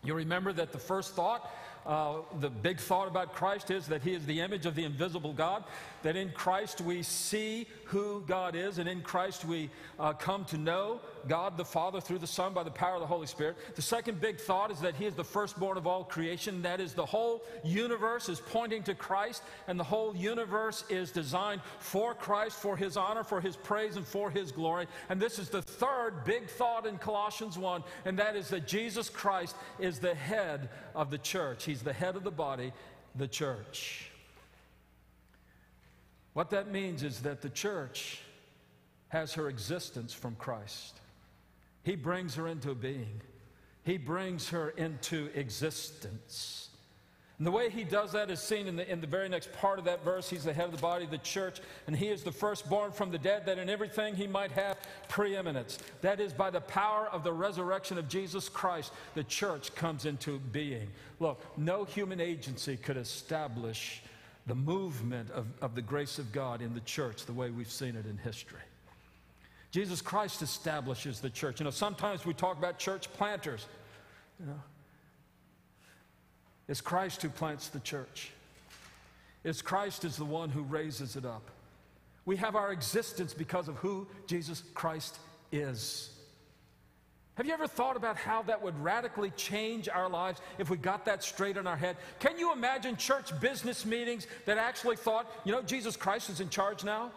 You 0.04 0.14
remember 0.14 0.54
that 0.54 0.72
the 0.72 0.78
first 0.78 1.16
thought 1.16 1.52
uh, 1.88 2.18
the 2.42 2.50
big 2.50 2.80
thought 2.80 3.08
about 3.08 3.34
Christ 3.34 3.72
is 3.72 3.88
that 3.88 4.02
he 4.02 4.14
is 4.14 4.26
the 4.26 4.42
image 4.42 4.66
of 4.66 4.76
the 4.76 4.84
invisible 4.84 5.32
God, 5.32 5.64
that 6.04 6.18
in 6.18 6.32
Christ 6.32 6.82
we 6.82 7.02
see 7.02 7.66
who 7.86 8.24
God 8.28 8.56
is, 8.56 8.78
and 8.78 8.90
in 8.90 9.02
Christ 9.02 9.46
we 9.46 9.70
uh, 9.98 10.14
come 10.14 10.44
to 10.46 10.58
know 10.58 11.00
God 11.28 11.58
the 11.58 11.66
Father 11.66 12.02
through 12.02 12.20
the 12.20 12.28
Son 12.28 12.54
by 12.54 12.64
the 12.64 12.72
power 12.72 12.96
of 12.96 13.02
the 13.02 13.08
Holy 13.08 13.28
Spirit. 13.28 13.58
The 13.76 13.82
second 13.82 14.20
big 14.20 14.40
thought 14.40 14.72
is 14.72 14.80
that 14.80 14.96
he 14.96 15.06
is 15.06 15.16
the 15.16 15.24
firstborn 15.24 15.78
of 15.78 15.88
all 15.88 16.04
creation. 16.04 16.62
That 16.62 16.80
is, 16.80 16.94
the 16.94 17.06
whole 17.06 17.44
universe 17.64 18.30
is 18.30 18.40
pointing 18.40 18.84
to 18.84 18.96
Christ, 18.96 19.44
and 19.68 19.80
the 19.80 19.84
whole 19.84 20.16
universe 20.16 20.84
is 20.90 21.12
designed 21.12 21.62
for 21.80 22.14
Christ, 22.14 22.58
for 22.58 22.78
his 22.78 22.98
honor, 22.98 23.24
for 23.24 23.42
his 23.42 23.56
praise, 23.56 23.96
and 23.96 24.06
for 24.06 24.30
his 24.30 24.52
glory. 24.52 24.88
And 25.10 25.22
this 25.22 25.40
is 25.40 25.50
the 25.50 25.62
third 25.62 26.24
big 26.24 26.50
thought 26.50 26.86
in 26.86 26.98
Colossians 26.98 27.58
1, 27.58 27.84
and 28.06 28.18
that 28.20 28.36
is 28.36 28.50
that 28.50 28.68
Jesus 28.68 29.10
Christ 29.10 29.56
is 29.80 30.00
the 30.00 30.16
head 30.16 30.70
of 30.96 31.12
the 31.12 31.18
church. 31.18 31.66
He's 31.66 31.82
the 31.82 31.94
head 31.94 32.16
of 32.16 32.24
the 32.24 32.32
body, 32.32 32.74
the 33.16 33.28
church. 33.28 34.12
What 36.34 36.52
that 36.52 36.72
means 36.72 37.02
is 37.02 37.22
that 37.22 37.42
the 37.42 37.50
church 37.50 38.22
has 39.10 39.34
her 39.34 39.50
existence 39.50 40.14
from 40.14 40.36
Christ. 40.36 41.00
He 41.88 41.96
brings 41.96 42.36
her 42.36 42.50
into 42.50 42.76
being, 42.76 43.22
He 43.86 43.98
brings 43.98 44.50
her 44.50 44.72
into 44.72 45.30
existence. 45.34 46.68
And 47.38 47.48
the 47.48 47.52
way 47.52 47.70
he 47.70 47.86
does 47.86 48.12
that 48.12 48.30
is 48.30 48.42
seen 48.42 48.68
in 48.68 48.76
the, 48.76 48.92
in 48.92 49.00
the 49.00 49.08
very 49.08 49.30
next 49.30 49.54
part 49.54 49.80
of 49.80 49.86
that 49.86 50.04
verse. 50.04 50.30
He's 50.30 50.44
the 50.44 50.52
head 50.52 50.66
of 50.66 50.72
the 50.72 50.82
body 50.82 51.06
of 51.06 51.12
the 51.12 51.18
church, 51.20 51.62
and 51.86 51.96
he 51.96 52.08
is 52.08 52.24
the 52.24 52.32
firstborn 52.32 52.92
from 52.92 53.10
the 53.10 53.18
dead, 53.18 53.46
that 53.46 53.58
in 53.58 53.70
everything 53.70 54.16
he 54.16 54.28
might 54.28 54.52
have 54.52 54.76
preeminence. 55.08 55.78
That 56.02 56.20
is, 56.20 56.34
by 56.34 56.50
the 56.50 56.60
power 56.60 57.08
of 57.10 57.24
the 57.24 57.32
resurrection 57.32 57.98
of 57.98 58.10
Jesus 58.10 58.50
Christ, 58.50 58.92
the 59.14 59.24
church 59.24 59.74
comes 59.74 60.06
into 60.06 60.40
being. 60.40 60.90
Look, 61.22 61.42
no 61.58 61.86
human 61.86 62.20
agency 62.20 62.76
could 62.76 62.98
establish 62.98 64.02
the 64.46 64.56
movement 64.56 65.32
of, 65.32 65.46
of 65.62 65.74
the 65.74 65.82
grace 65.84 66.20
of 66.20 66.34
God 66.34 66.62
in 66.62 66.74
the 66.74 66.82
church 66.82 67.26
the 67.26 67.34
way 67.34 67.50
we've 67.50 67.72
seen 67.72 67.96
it 67.96 68.08
in 68.08 68.18
history. 68.18 68.60
Jesus 69.72 70.02
Christ 70.02 70.42
establishes 70.42 71.20
the 71.20 71.30
church. 71.30 71.60
You 71.60 71.66
know, 71.66 71.72
sometimes 71.72 72.26
we 72.26 72.34
talk 72.34 72.58
about 72.58 72.80
church 72.80 73.12
planters. 73.14 73.66
You 74.40 74.48
know, 74.48 74.62
it's 76.68 76.82
Christ 76.82 77.22
who 77.22 77.30
plants 77.30 77.70
the 77.70 77.80
church. 77.80 78.32
It's 79.44 79.62
Christ 79.62 80.04
is 80.04 80.18
the 80.18 80.26
one 80.26 80.50
who 80.50 80.64
raises 80.64 81.16
it 81.16 81.26
up. 81.26 81.50
We 82.26 82.36
have 82.38 82.56
our 82.56 82.72
existence 82.72 83.34
because 83.34 83.68
of 83.68 83.76
who 83.78 84.08
Jesus 84.26 84.64
Christ 84.74 85.18
is. 85.52 86.10
Have 87.36 87.46
you 87.46 87.54
ever 87.54 87.68
thought 87.68 87.96
about 87.96 88.18
how 88.18 88.42
that 88.44 88.62
would 88.62 88.78
radically 88.84 89.30
change 89.32 89.88
our 89.88 90.10
lives 90.10 90.42
if 90.58 90.70
we 90.72 90.76
got 90.76 91.06
that 91.06 91.24
straight 91.24 91.56
in 91.56 91.68
our 91.68 91.78
head? 91.78 91.96
Can 92.20 92.40
you 92.40 92.52
imagine 92.52 92.98
church 92.98 93.40
business 93.40 93.86
meetings 93.86 94.26
that 94.46 94.58
actually 94.58 94.96
thought, 94.96 95.32
you 95.46 95.52
know, 95.52 95.62
Jesus 95.62 95.96
Christ 95.96 96.32
is 96.32 96.42
in 96.42 96.50
charge 96.50 96.84
now? 96.84 97.12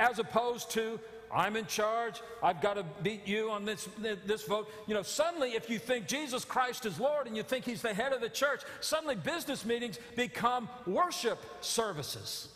As 0.00 0.18
opposed 0.18 0.70
to, 0.72 0.98
I'm 1.32 1.56
in 1.56 1.66
charge. 1.66 2.20
I've 2.42 2.60
got 2.60 2.74
to 2.74 2.84
beat 3.02 3.28
you 3.28 3.50
on 3.50 3.64
this, 3.64 3.88
this 4.00 4.42
vote. 4.44 4.68
You 4.88 4.94
know, 4.94 5.02
suddenly, 5.02 5.50
if 5.50 5.70
you 5.70 5.78
think 5.78 6.08
Jesus 6.08 6.44
Christ 6.44 6.86
is 6.86 6.98
Lord 6.98 7.28
and 7.28 7.36
you 7.36 7.44
think 7.44 7.64
He's 7.64 7.82
the 7.82 7.94
head 7.94 8.12
of 8.12 8.20
the 8.20 8.28
church, 8.28 8.62
suddenly 8.80 9.14
business 9.14 9.64
meetings 9.64 9.98
become 10.16 10.68
worship 10.86 11.38
services 11.60 12.48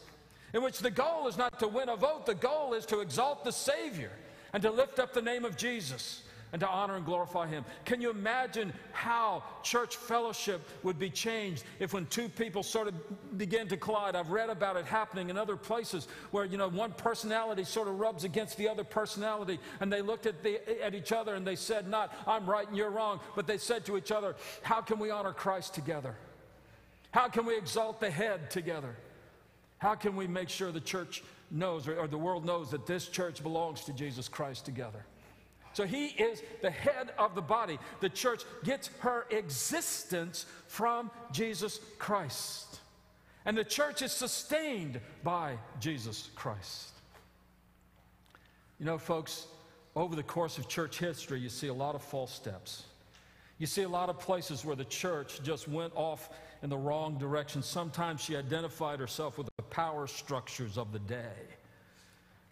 in 0.55 0.63
which 0.63 0.79
the 0.79 0.91
goal 0.91 1.29
is 1.29 1.37
not 1.37 1.59
to 1.59 1.69
win 1.69 1.89
a 1.89 1.97
vote, 1.97 2.27
the 2.27 2.35
goal 2.35 2.75
is 2.75 2.87
to 2.87 3.01
exalt 3.01 3.45
the 3.45 3.53
Savior 3.53 4.11
and 4.53 4.63
to 4.63 4.71
lift 4.71 4.99
up 4.99 5.13
the 5.13 5.23
name 5.23 5.45
of 5.45 5.57
Jesus 5.57 6.23
and 6.55 6.61
to 6.61 6.69
honor 6.69 6.95
and 6.95 7.05
glorify 7.05 7.49
Him. 7.49 7.65
Can 7.85 8.01
you 8.01 8.11
imagine 8.11 8.73
how 8.93 9.43
church 9.65 9.97
fellowship 9.97 10.61
would 10.85 11.01
be 11.01 11.11
changed 11.11 11.65
if 11.81 11.93
when 11.93 12.07
two 12.07 12.29
people 12.29 12.63
sort 12.63 12.87
of 12.87 12.95
begin 13.37 13.67
to 13.67 13.77
collide? 13.77 14.15
I've 14.15 14.31
read 14.31 14.51
about 14.51 14.77
it 14.77 14.87
happening 14.87 15.31
in 15.31 15.37
other 15.37 15.57
places 15.57 16.07
where, 16.31 16.45
you 16.45 16.57
know, 16.57 16.69
one 16.69 16.93
personality 16.93 17.65
sort 17.65 17.89
of 17.89 17.99
rubs 17.99 18.23
against 18.23 18.57
the 18.57 18.69
other 18.69 18.85
personality 18.85 19.59
and 19.81 19.93
they 19.93 20.01
looked 20.01 20.27
at, 20.27 20.45
the, 20.45 20.61
at 20.81 20.95
each 20.95 21.11
other 21.11 21.35
and 21.35 21.45
they 21.45 21.57
said, 21.57 21.89
not, 21.89 22.15
I'm 22.25 22.49
right 22.49 22.69
and 22.69 22.77
you're 22.77 22.91
wrong, 22.91 23.19
but 23.35 23.49
they 23.49 23.59
said 23.59 23.85
to 23.87 23.97
each 23.97 24.13
other, 24.13 24.37
how 24.63 24.81
can 24.81 25.01
we 25.01 25.11
honor 25.11 25.33
Christ 25.33 25.75
together? 25.75 26.15
How 27.11 27.27
can 27.27 27.47
we 27.47 27.59
exalt 27.59 27.99
the 27.99 28.13
head 28.13 28.49
together? 28.49 28.95
How 29.79 29.97
can 29.97 30.15
we 30.15 30.29
make 30.29 30.49
sure 30.49 30.71
the 30.71 30.81
church 30.81 31.25
knows 31.51 31.89
or, 31.89 32.07
the 32.07 32.17
world 32.17 32.45
knows 32.45 32.71
that 32.71 32.87
this 32.87 33.09
church 33.09 33.43
belongs 33.43 33.81
to 33.87 33.93
Jesus 33.93 34.29
Christ 34.29 34.65
together? 34.65 35.05
So 35.75 35.85
he 35.85 36.07
is 36.07 36.43
the 36.63 36.71
head 36.71 37.11
of 37.19 37.35
the 37.35 37.43
body. 37.43 37.79
The 38.01 38.09
church 38.09 38.45
gets 38.63 38.89
her 39.01 39.27
existence 39.31 40.47
from 40.69 41.11
Jesus 41.33 41.81
Christ. 41.99 42.81
And 43.45 43.59
the 43.59 43.65
church 43.65 44.01
is 44.01 44.13
sustained 44.13 45.01
by 45.25 45.59
Jesus 45.81 46.31
Christ. 46.37 46.91
You 48.79 48.87
know, 48.87 48.99
folks, 48.99 49.47
over 49.97 50.15
the 50.15 50.23
course 50.23 50.59
of 50.59 50.69
church 50.69 50.99
history, 50.99 51.41
you 51.41 51.49
see 51.49 51.69
a 51.69 51.75
lot 51.75 51.97
of 51.97 52.03
false 52.03 52.33
steps. 52.33 52.85
You 53.59 53.67
see 53.67 53.83
a 53.83 53.89
lot 53.89 54.09
of 54.09 54.19
places 54.21 54.65
where 54.65 54.77
the 54.77 54.85
church 54.85 55.43
just 55.43 55.69
went 55.69 55.93
off 55.97 56.31
in 56.63 56.71
the 56.71 56.79
wrong 56.79 57.19
direction. 57.19 57.63
Sometimes 57.63 58.21
she 58.21 58.37
identified 58.37 59.01
herself 59.01 59.39
with 59.39 59.49
the 59.57 59.63
power 59.65 60.07
structures 60.07 60.79
of 60.79 60.93
the 60.93 60.99
day 61.01 61.57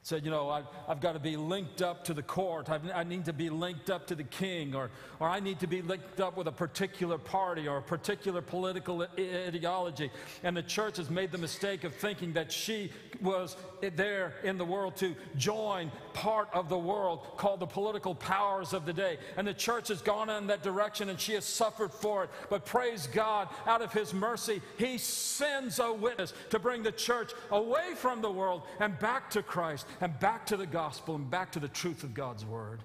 said, 0.05 0.25
you 0.25 0.33
know, 0.33 0.51
I, 0.51 0.63
have 0.89 1.01
got 1.01 1.13
to 1.13 1.21
be 1.21 1.37
linked 1.37 1.81
up 1.81 2.05
to 2.07 2.15
the 2.15 2.25
court. 2.25 2.69
I've, 2.69 2.83
i 2.93 3.05
need 3.05 3.25
to 3.27 3.33
be 3.33 3.49
linked 3.49 3.89
up 3.89 4.09
to 4.09 4.17
the 4.17 4.25
king, 4.25 4.75
or, 4.75 4.91
or 5.21 5.29
I 5.29 5.39
need 5.39 5.61
to 5.61 5.69
be 5.69 5.81
linked 5.81 6.19
up 6.21 6.37
with 6.37 6.49
a 6.49 6.53
particular 6.53 7.19
party 7.19 7.69
or 7.69 7.79
a 7.79 7.83
particular 7.83 8.43
political 8.43 9.07
ideology. 9.17 10.11
And 10.43 10.57
the 10.57 10.63
church 10.63 10.97
has 10.97 11.09
made 11.09 11.31
the 11.31 11.39
mistake 11.39 11.85
of 11.85 11.95
thinking 11.95 12.33
that 12.33 12.51
she 12.51 12.91
was 13.21 13.57
there 13.95 14.35
in 14.43 14.59
the 14.59 14.65
world 14.65 14.97
to 14.97 15.15
join 15.37 15.93
part 16.15 16.49
of 16.53 16.69
the 16.69 16.79
world 16.79 17.37
called 17.37 17.61
the 17.61 17.67
political 17.67 18.17
powers 18.17 18.73
of 18.73 18.85
the 18.85 18.93
day. 18.93 19.19
And 19.37 19.47
the 19.47 19.55
church 19.55 19.87
has 19.87 20.03
gone 20.03 20.29
in 20.31 20.49
that 20.49 20.65
direction 20.65 21.11
and 21.11 21.21
she 21.21 21.35
has 21.35 21.45
suffered 21.45 21.93
for 21.93 22.25
it. 22.25 22.31
But 22.51 22.67
praise 22.67 23.07
God, 23.07 23.49
out 23.67 23.83
of 23.83 23.93
his 23.93 24.13
mercy, 24.13 24.63
he 24.79 24.99
sends 24.99 25.79
a 25.79 25.93
witness 25.93 26.35
to 26.51 26.59
bring 26.59 26.83
the 26.83 26.91
church 26.91 27.31
away 27.53 27.95
from 27.95 28.21
the 28.21 28.31
world 28.31 28.63
and 28.81 28.99
back 28.99 29.31
to 29.31 29.45
Christ 29.45 29.87
and 30.01 30.19
back 30.21 30.47
to 30.47 30.57
the 30.57 30.67
gospel 30.67 31.15
and 31.15 31.31
back 31.31 31.53
to 31.53 31.61
the 31.61 31.69
truth 31.69 32.05
of 32.05 32.15
God's 32.15 32.45
word. 32.45 32.81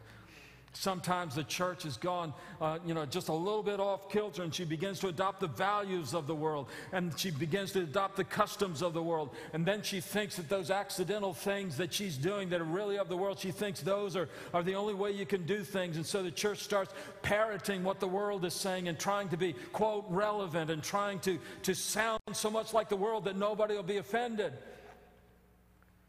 Sometimes 0.80 1.34
the 1.34 1.44
church 1.44 1.84
has 1.84 1.98
gone, 1.98 2.34
uh, 2.62 2.78
you 2.86 2.94
know, 2.94 3.04
just 3.04 3.30
a 3.30 3.34
little 3.34 3.64
bit 3.64 3.80
off 3.80 4.12
kilter 4.12 4.44
and 4.44 4.54
she 4.54 4.64
begins 4.64 5.00
to 5.00 5.08
adopt 5.08 5.40
the 5.40 5.48
values 5.48 6.14
of 6.14 6.28
the 6.28 6.36
world 6.36 6.68
and 6.92 7.18
she 7.18 7.32
begins 7.32 7.72
to 7.72 7.80
adopt 7.80 8.16
the 8.16 8.24
customs 8.24 8.84
of 8.84 8.94
the 8.94 9.02
world. 9.02 9.32
And 9.54 9.66
then 9.66 9.82
she 9.82 10.02
thinks 10.02 10.36
that 10.36 10.50
those 10.50 10.70
accidental 10.70 11.34
things 11.34 11.78
that 11.78 11.92
she's 11.92 12.16
doing 12.16 12.50
that 12.50 12.62
are 12.62 12.66
really 12.66 13.00
of 13.00 13.10
the 13.10 13.18
world, 13.18 13.40
she 13.40 13.50
thinks 13.50 13.82
those 13.82 14.16
are, 14.16 14.30
are 14.54 14.62
the 14.62 14.76
only 14.76 14.94
way 14.94 15.12
you 15.12 15.26
can 15.26 15.48
do 15.48 15.64
things. 15.64 15.96
And 15.96 16.06
so 16.06 16.22
the 16.22 16.30
church 16.30 16.60
starts 16.60 16.94
parroting 17.24 17.84
what 17.84 18.00
the 18.00 18.08
world 18.08 18.46
is 18.46 18.54
saying 18.54 18.88
and 18.88 19.00
trying 19.00 19.30
to 19.30 19.38
be, 19.38 19.54
quote, 19.74 20.06
relevant 20.10 20.70
and 20.70 20.84
trying 20.84 21.20
to, 21.22 21.40
to 21.64 21.74
sound 21.74 22.20
so 22.34 22.52
much 22.52 22.72
like 22.76 22.88
the 22.88 22.96
world 22.96 23.26
that 23.26 23.36
nobody 23.36 23.76
will 23.76 23.82
be 23.82 23.98
offended. 23.98 24.54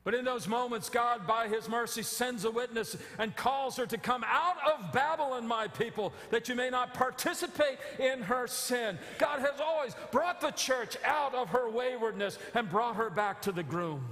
But 0.09 0.15
in 0.15 0.25
those 0.25 0.49
moments, 0.49 0.89
God, 0.89 1.27
by 1.27 1.49
His 1.49 1.69
mercy, 1.69 2.03
sends 2.03 2.47
a 2.47 2.51
witness 2.51 2.97
and 3.19 3.37
calls 3.37 3.77
her 3.77 3.85
to 3.85 3.99
come 3.99 4.25
out 4.27 4.57
of 4.67 4.91
Babylon, 4.91 5.47
my 5.47 5.69
people, 5.69 6.15
that 6.31 6.49
you 6.49 6.55
may 6.55 6.71
not 6.71 6.95
participate 6.95 7.77
in 7.99 8.23
her 8.23 8.47
sin. 8.47 8.99
God 9.19 9.41
has 9.41 9.61
always 9.61 9.95
brought 10.11 10.41
the 10.41 10.53
church 10.53 10.97
out 11.05 11.35
of 11.35 11.51
her 11.51 11.69
waywardness 11.69 12.39
and 12.55 12.71
brought 12.71 12.97
her 12.97 13.11
back 13.11 13.43
to 13.43 13.53
the 13.53 13.63
groom. 13.63 14.03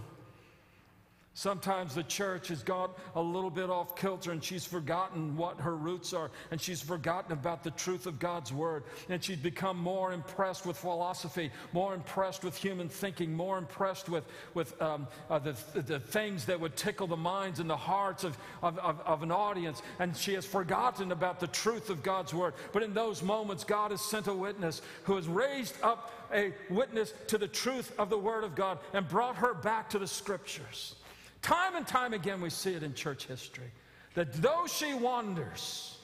Sometimes 1.37 1.95
the 1.95 2.02
church 2.02 2.49
has 2.49 2.62
got 2.62 2.99
a 3.14 3.21
little 3.21 3.50
bit 3.50 3.69
off 3.69 3.95
kilter 3.95 4.33
and 4.33 4.43
she's 4.43 4.64
forgotten 4.64 5.37
what 5.37 5.61
her 5.61 5.76
roots 5.76 6.14
are 6.14 6.31
and 6.50 6.59
she's 6.59 6.81
forgotten 6.81 7.31
about 7.31 7.62
the 7.62 7.73
truth 7.73 8.07
of 8.07 8.19
God's 8.19 8.55
word. 8.55 8.85
And 9.11 9.23
she's 9.23 9.37
become 9.37 9.76
more 9.76 10.14
impressed 10.14 10.64
with 10.64 10.78
philosophy, 10.78 11.50
more 11.75 11.93
impressed 11.95 12.43
with 12.43 12.57
human 12.57 12.88
thinking, 12.88 13.35
more 13.35 13.59
impressed 13.59 14.09
with, 14.09 14.25
with 14.55 14.81
um, 14.81 15.07
uh, 15.28 15.38
the, 15.38 15.55
the 15.75 16.00
things 16.00 16.47
that 16.47 16.59
would 16.59 16.75
tickle 16.75 17.07
the 17.07 17.19
minds 17.19 17.61
and 17.61 17.69
the 17.69 17.76
hearts 17.76 18.25
of, 18.25 18.38
of, 18.62 18.78
of, 18.78 18.99
of 19.02 19.23
an 19.23 19.31
audience. 19.31 19.83
And 19.99 20.16
she 20.16 20.33
has 20.33 20.47
forgotten 20.47 21.12
about 21.12 21.38
the 21.38 21.49
truth 21.49 21.90
of 21.90 22.02
God's 22.02 22.33
word. 22.33 22.55
But 22.73 22.83
in 22.83 22.95
those 22.95 23.23
moments, 23.23 23.62
God 23.62 23.90
has 23.90 24.00
sent 24.00 24.26
a 24.26 24.35
witness 24.35 24.81
who 25.02 25.16
has 25.16 25.28
raised 25.28 25.75
up 25.83 26.14
a 26.33 26.55
witness 26.71 27.12
to 27.26 27.37
the 27.37 27.47
truth 27.47 27.93
of 27.99 28.09
the 28.09 28.16
word 28.16 28.43
of 28.43 28.55
God 28.55 28.78
and 28.95 29.07
brought 29.07 29.37
her 29.37 29.52
back 29.52 29.90
to 29.90 29.99
the 29.99 30.09
scriptures. 30.09 30.95
Time 31.43 31.76
and 31.76 31.87
time 31.87 32.12
again, 32.12 32.40
we 32.40 32.50
see 32.50 32.75
it 32.75 32.83
in 32.83 32.95
church 32.95 33.26
history 33.26 33.71
that 34.14 34.33
though 34.35 34.66
she 34.66 34.95
wanders, 34.95 35.97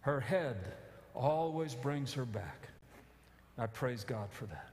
her 0.00 0.20
head 0.20 0.56
always 1.14 1.74
brings 1.74 2.14
her 2.14 2.24
back. 2.24 2.68
I 3.58 3.66
praise 3.66 4.04
God 4.04 4.30
for 4.30 4.46
that. 4.46 4.70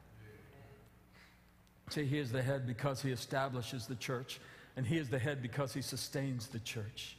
See, 1.90 2.06
He 2.06 2.20
is 2.20 2.32
the 2.32 2.42
head 2.42 2.68
because 2.68 3.02
He 3.02 3.12
establishes 3.12 3.88
the 3.88 3.96
church, 3.96 4.40
and 4.78 4.86
He 4.86 4.98
is 4.98 5.10
the 5.10 5.20
head 5.20 5.42
because 5.42 5.74
He 5.74 5.82
sustains 5.82 6.48
the 6.48 6.60
church, 6.60 7.18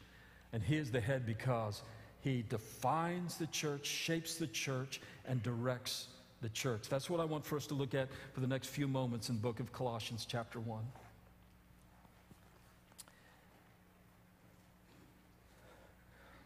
and 0.52 0.62
He 0.62 0.76
is 0.76 0.90
the 0.90 1.00
head 1.00 1.26
because 1.26 1.82
He 2.20 2.44
defines 2.48 3.36
the 3.36 3.46
church, 3.48 3.86
shapes 3.86 4.36
the 4.36 4.46
church, 4.46 5.00
and 5.26 5.42
directs 5.42 6.08
the 6.40 6.48
church. 6.50 6.88
That's 6.88 7.10
what 7.10 7.20
I 7.20 7.24
want 7.24 7.44
for 7.44 7.56
us 7.56 7.66
to 7.68 7.74
look 7.74 7.94
at 7.94 8.08
for 8.32 8.40
the 8.40 8.46
next 8.46 8.68
few 8.68 8.86
moments 8.86 9.28
in 9.28 9.36
the 9.36 9.42
book 9.42 9.60
of 9.60 9.72
Colossians, 9.72 10.26
chapter 10.28 10.60
1. 10.60 10.84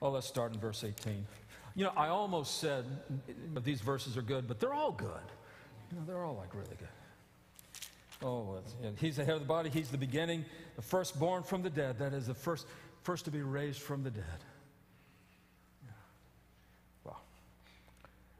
Oh, 0.08 0.12
let's 0.12 0.26
start 0.26 0.54
in 0.54 0.58
verse 0.58 0.84
18. 0.84 1.26
You 1.74 1.84
know, 1.84 1.92
I 1.94 2.08
almost 2.08 2.60
said 2.60 2.86
mm, 3.12 3.18
mm, 3.52 3.62
these 3.62 3.82
verses 3.82 4.16
are 4.16 4.22
good, 4.22 4.48
but 4.48 4.58
they're 4.58 4.72
all 4.72 4.90
good. 4.90 5.10
You 5.90 5.98
know, 5.98 6.04
they're 6.06 6.24
all 6.24 6.34
like 6.36 6.54
really 6.54 6.76
good. 6.78 6.88
Oh, 8.26 8.58
he's 8.96 9.16
the 9.16 9.24
head 9.26 9.34
of 9.34 9.40
the 9.40 9.46
body. 9.46 9.68
He's 9.68 9.90
the 9.90 9.98
beginning, 9.98 10.46
the 10.76 10.82
firstborn 10.82 11.42
from 11.42 11.60
the 11.60 11.68
dead. 11.68 11.98
That 11.98 12.14
is 12.14 12.26
the 12.26 12.32
first, 12.32 12.66
first 13.02 13.26
to 13.26 13.30
be 13.30 13.42
raised 13.42 13.82
from 13.82 14.02
the 14.02 14.10
dead. 14.10 14.24
Well, 17.04 17.20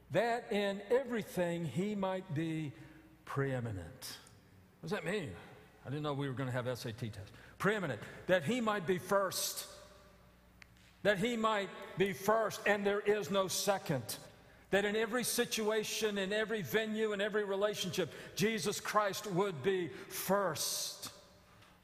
that 0.09 0.51
in 0.51 0.81
everything 0.89 1.65
he 1.65 1.93
might 1.93 2.33
be 2.33 2.71
preeminent. 3.25 4.17
What 4.81 4.89
does 4.89 4.91
that 4.91 5.05
mean? 5.05 5.29
I 5.85 5.89
didn't 5.89 6.01
know 6.01 6.13
we 6.13 6.27
were 6.27 6.33
going 6.33 6.49
to 6.49 6.55
have 6.55 6.65
SAT 6.79 6.97
tests. 6.97 7.31
Preeminent. 7.59 7.99
That 8.25 8.43
he 8.43 8.59
might 8.59 8.87
be 8.87 8.97
first 8.97 9.67
that 11.03 11.17
he 11.17 11.37
might 11.37 11.69
be 11.97 12.13
first 12.13 12.61
and 12.65 12.85
there 12.85 12.99
is 13.01 13.31
no 13.31 13.47
second. 13.47 14.17
That 14.71 14.85
in 14.85 14.95
every 14.95 15.23
situation, 15.23 16.17
in 16.17 16.31
every 16.31 16.61
venue, 16.61 17.13
in 17.13 17.21
every 17.21 17.43
relationship, 17.43 18.11
Jesus 18.35 18.79
Christ 18.79 19.25
would 19.31 19.63
be 19.63 19.89
first. 20.09 21.09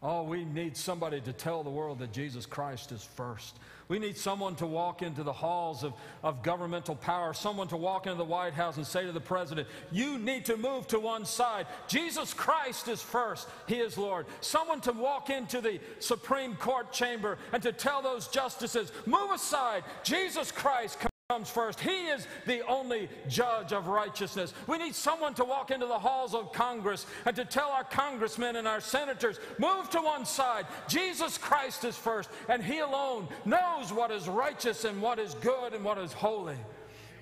Oh, 0.02 0.24
we 0.24 0.46
need 0.46 0.78
somebody 0.78 1.22
to 1.22 1.34
tell 1.34 1.64
the 1.64 1.70
world 1.70 2.00
that 2.00 2.12
Jesus 2.12 2.46
Christ 2.46 2.92
is 2.92 3.04
first. 3.04 3.58
We 3.88 4.00
need 4.00 4.18
someone 4.18 4.56
to 4.56 4.66
walk 4.66 5.02
into 5.02 5.24
the 5.24 5.34
halls 5.34 5.84
of, 5.84 5.94
of 6.24 6.42
governmental 6.42 6.96
power, 6.96 7.34
someone 7.34 7.68
to 7.68 7.78
walk 7.78 8.08
into 8.08 8.18
the 8.18 8.24
White 8.24 8.54
House 8.54 8.78
and 8.78 8.86
say 8.86 9.06
to 9.06 9.12
the 9.12 9.20
president, 9.20 9.68
You 9.92 10.18
need 10.18 10.46
to 10.46 10.58
move 10.58 10.88
to 10.88 11.00
one 11.00 11.26
side. 11.26 11.68
Jesus 11.88 12.34
Christ 12.34 12.88
is 12.88 13.02
first, 13.02 13.48
He 13.68 13.76
is 13.76 13.98
Lord. 13.98 14.26
Someone 14.42 14.82
to 14.82 14.92
walk 14.92 15.30
into 15.30 15.62
the 15.62 15.80
Supreme 16.00 16.56
Court 16.56 16.92
chamber 16.92 17.38
and 17.54 17.62
to 17.64 17.72
tell 17.72 18.02
those 18.02 18.28
justices, 18.28 18.92
Move 19.06 19.32
aside. 19.32 19.84
Jesus 20.04 20.52
Christ 20.52 21.00
comes 21.32 21.50
first. 21.50 21.80
He 21.80 21.90
is 21.90 22.28
the 22.46 22.64
only 22.68 23.10
judge 23.28 23.74
of 23.74 23.88
righteousness. 23.88 24.54
We 24.68 24.78
need 24.78 24.94
someone 24.94 25.34
to 25.34 25.44
walk 25.44 25.72
into 25.72 25.88
the 25.88 25.98
halls 25.98 26.36
of 26.36 26.54
Congress 26.54 27.08
and 27.26 27.36
to 27.36 27.44
tell 27.44 27.70
our 27.70 27.84
congressmen 27.84 28.58
and 28.58 28.68
our 28.68 28.80
senators, 28.80 29.40
move 29.58 29.90
to 29.90 30.02
one 30.02 30.28
side. 30.28 30.68
Jesus 30.88 31.40
Christ 31.40 31.84
is 31.84 31.98
first, 31.98 32.30
and 32.48 32.64
He 32.64 32.78
alone 32.78 33.28
knows 33.44 33.92
what 33.92 34.12
is 34.12 34.30
righteous 34.30 34.86
and 34.86 35.02
what 35.02 35.18
is 35.18 35.34
good 35.42 35.74
and 35.74 35.84
what 35.84 35.98
is 35.98 36.14
holy. 36.14 36.58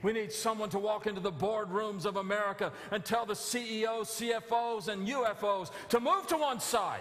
We 0.01 0.12
need 0.12 0.33
someone 0.33 0.69
to 0.72 0.79
walk 0.79 1.07
into 1.07 1.22
the 1.22 1.31
boardrooms 1.31 2.03
of 2.03 2.17
America 2.17 2.74
and 2.91 3.05
tell 3.05 3.25
the 3.25 3.38
CEOs, 3.38 4.10
CFOs, 4.10 4.89
and 4.89 5.07
UFOs 5.07 5.72
to 5.88 6.01
move 6.01 6.27
to 6.27 6.36
one 6.36 6.60
side 6.60 7.00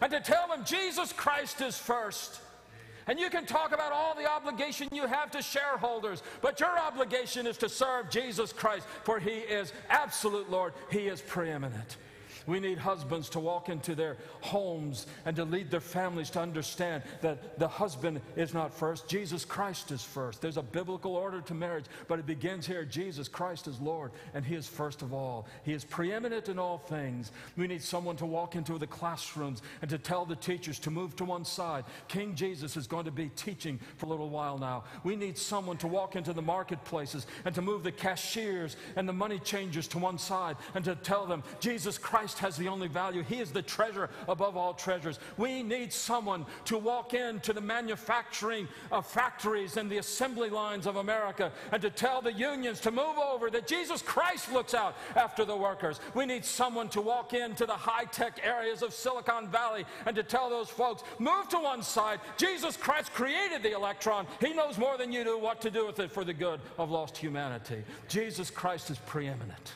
and 0.00 0.10
to 0.10 0.20
tell 0.20 0.48
them 0.48 0.64
Jesus 0.64 1.12
Christ 1.12 1.60
is 1.60 1.76
first. 1.76 2.40
And 3.06 3.18
you 3.18 3.30
can 3.30 3.44
talk 3.44 3.72
about 3.72 3.92
all 3.92 4.14
the 4.14 4.30
obligation 4.30 4.88
you 4.92 5.06
have 5.06 5.30
to 5.32 5.42
shareholders, 5.42 6.22
but 6.40 6.60
your 6.60 6.78
obligation 6.78 7.46
is 7.46 7.58
to 7.58 7.68
serve 7.68 8.10
Jesus 8.10 8.52
Christ, 8.52 8.86
for 9.04 9.18
He 9.18 9.30
is 9.30 9.72
absolute 9.90 10.50
Lord, 10.50 10.72
He 10.90 11.08
is 11.08 11.20
preeminent. 11.20 11.96
We 12.46 12.60
need 12.60 12.78
husbands 12.78 13.28
to 13.30 13.40
walk 13.40 13.68
into 13.68 13.94
their 13.94 14.16
homes 14.40 15.06
and 15.24 15.34
to 15.36 15.44
lead 15.44 15.70
their 15.70 15.80
families 15.80 16.30
to 16.30 16.40
understand 16.40 17.02
that 17.22 17.58
the 17.58 17.68
husband 17.68 18.20
is 18.36 18.52
not 18.52 18.74
first. 18.74 19.08
Jesus 19.08 19.44
Christ 19.44 19.90
is 19.90 20.02
first. 20.02 20.40
There's 20.40 20.56
a 20.56 20.62
biblical 20.62 21.16
order 21.16 21.40
to 21.42 21.54
marriage, 21.54 21.86
but 22.08 22.18
it 22.18 22.26
begins 22.26 22.66
here. 22.66 22.84
Jesus 22.84 23.28
Christ 23.28 23.66
is 23.66 23.80
Lord, 23.80 24.12
and 24.34 24.44
He 24.44 24.54
is 24.54 24.66
first 24.66 25.02
of 25.02 25.14
all. 25.14 25.46
He 25.64 25.72
is 25.72 25.84
preeminent 25.84 26.48
in 26.48 26.58
all 26.58 26.78
things. 26.78 27.32
We 27.56 27.66
need 27.66 27.82
someone 27.82 28.16
to 28.16 28.26
walk 28.26 28.56
into 28.56 28.78
the 28.78 28.86
classrooms 28.86 29.62
and 29.80 29.90
to 29.90 29.98
tell 29.98 30.24
the 30.24 30.36
teachers 30.36 30.78
to 30.80 30.90
move 30.90 31.16
to 31.16 31.24
one 31.24 31.44
side. 31.44 31.84
King 32.08 32.34
Jesus 32.34 32.76
is 32.76 32.86
going 32.86 33.04
to 33.04 33.10
be 33.10 33.30
teaching 33.36 33.78
for 33.96 34.06
a 34.06 34.08
little 34.08 34.30
while 34.30 34.58
now. 34.58 34.84
We 35.02 35.16
need 35.16 35.38
someone 35.38 35.76
to 35.78 35.86
walk 35.86 36.16
into 36.16 36.32
the 36.32 36.42
marketplaces 36.42 37.26
and 37.44 37.54
to 37.54 37.62
move 37.62 37.82
the 37.82 37.92
cashiers 37.92 38.76
and 38.96 39.08
the 39.08 39.12
money 39.12 39.38
changers 39.38 39.88
to 39.88 39.98
one 39.98 40.18
side 40.18 40.56
and 40.74 40.84
to 40.84 40.94
tell 40.96 41.26
them 41.26 41.42
Jesus 41.60 41.98
Christ 41.98 42.33
Christ 42.34 42.56
has 42.56 42.56
the 42.56 42.68
only 42.68 42.88
value. 42.88 43.22
He 43.22 43.38
is 43.38 43.52
the 43.52 43.62
treasure 43.62 44.10
above 44.26 44.56
all 44.56 44.74
treasures. 44.74 45.20
We 45.36 45.62
need 45.62 45.92
someone 45.92 46.46
to 46.64 46.76
walk 46.76 47.14
into 47.14 47.52
the 47.52 47.60
manufacturing 47.60 48.66
of 48.90 49.06
factories 49.06 49.76
and 49.76 49.88
the 49.88 49.98
assembly 49.98 50.50
lines 50.50 50.86
of 50.86 50.96
America 50.96 51.52
and 51.70 51.80
to 51.82 51.90
tell 51.90 52.20
the 52.20 52.32
unions 52.32 52.80
to 52.80 52.90
move 52.90 53.16
over 53.18 53.50
that 53.50 53.68
Jesus 53.68 54.02
Christ 54.02 54.52
looks 54.52 54.74
out 54.74 54.96
after 55.14 55.44
the 55.44 55.56
workers. 55.56 56.00
We 56.14 56.26
need 56.26 56.44
someone 56.44 56.88
to 56.88 57.00
walk 57.00 57.34
into 57.34 57.66
the 57.66 57.72
high 57.72 58.06
tech 58.06 58.40
areas 58.42 58.82
of 58.82 58.92
Silicon 58.92 59.48
Valley 59.48 59.84
and 60.04 60.16
to 60.16 60.24
tell 60.24 60.50
those 60.50 60.68
folks, 60.68 61.04
move 61.20 61.48
to 61.50 61.58
one 61.58 61.82
side. 61.82 62.18
Jesus 62.36 62.76
Christ 62.76 63.12
created 63.14 63.62
the 63.62 63.74
electron. 63.74 64.26
He 64.40 64.52
knows 64.54 64.76
more 64.76 64.98
than 64.98 65.12
you 65.12 65.22
do 65.22 65.38
what 65.38 65.60
to 65.60 65.70
do 65.70 65.86
with 65.86 66.00
it 66.00 66.10
for 66.10 66.24
the 66.24 66.34
good 66.34 66.60
of 66.78 66.90
lost 66.90 67.16
humanity. 67.16 67.84
Jesus 68.08 68.50
Christ 68.50 68.90
is 68.90 68.98
preeminent 68.98 69.74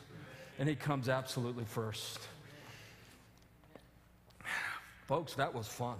and 0.58 0.68
he 0.68 0.74
comes 0.74 1.08
absolutely 1.08 1.64
first. 1.64 2.18
Folks, 5.08 5.34
that 5.36 5.54
was 5.54 5.66
fun. 5.66 5.96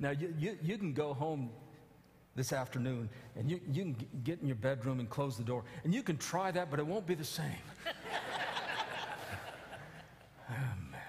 now, 0.00 0.10
you, 0.10 0.34
you, 0.36 0.58
you 0.60 0.76
can 0.76 0.92
go 0.92 1.14
home 1.14 1.48
this 2.34 2.52
afternoon 2.52 3.08
and 3.36 3.48
you, 3.48 3.60
you 3.70 3.84
can 3.84 3.96
get 4.24 4.40
in 4.40 4.48
your 4.48 4.56
bedroom 4.56 4.98
and 4.98 5.08
close 5.08 5.36
the 5.36 5.44
door, 5.44 5.62
and 5.84 5.94
you 5.94 6.02
can 6.02 6.16
try 6.16 6.50
that, 6.50 6.72
but 6.72 6.80
it 6.80 6.86
won't 6.86 7.06
be 7.06 7.14
the 7.14 7.22
same. 7.22 7.46
oh, 10.50 10.54
man. 10.90 11.00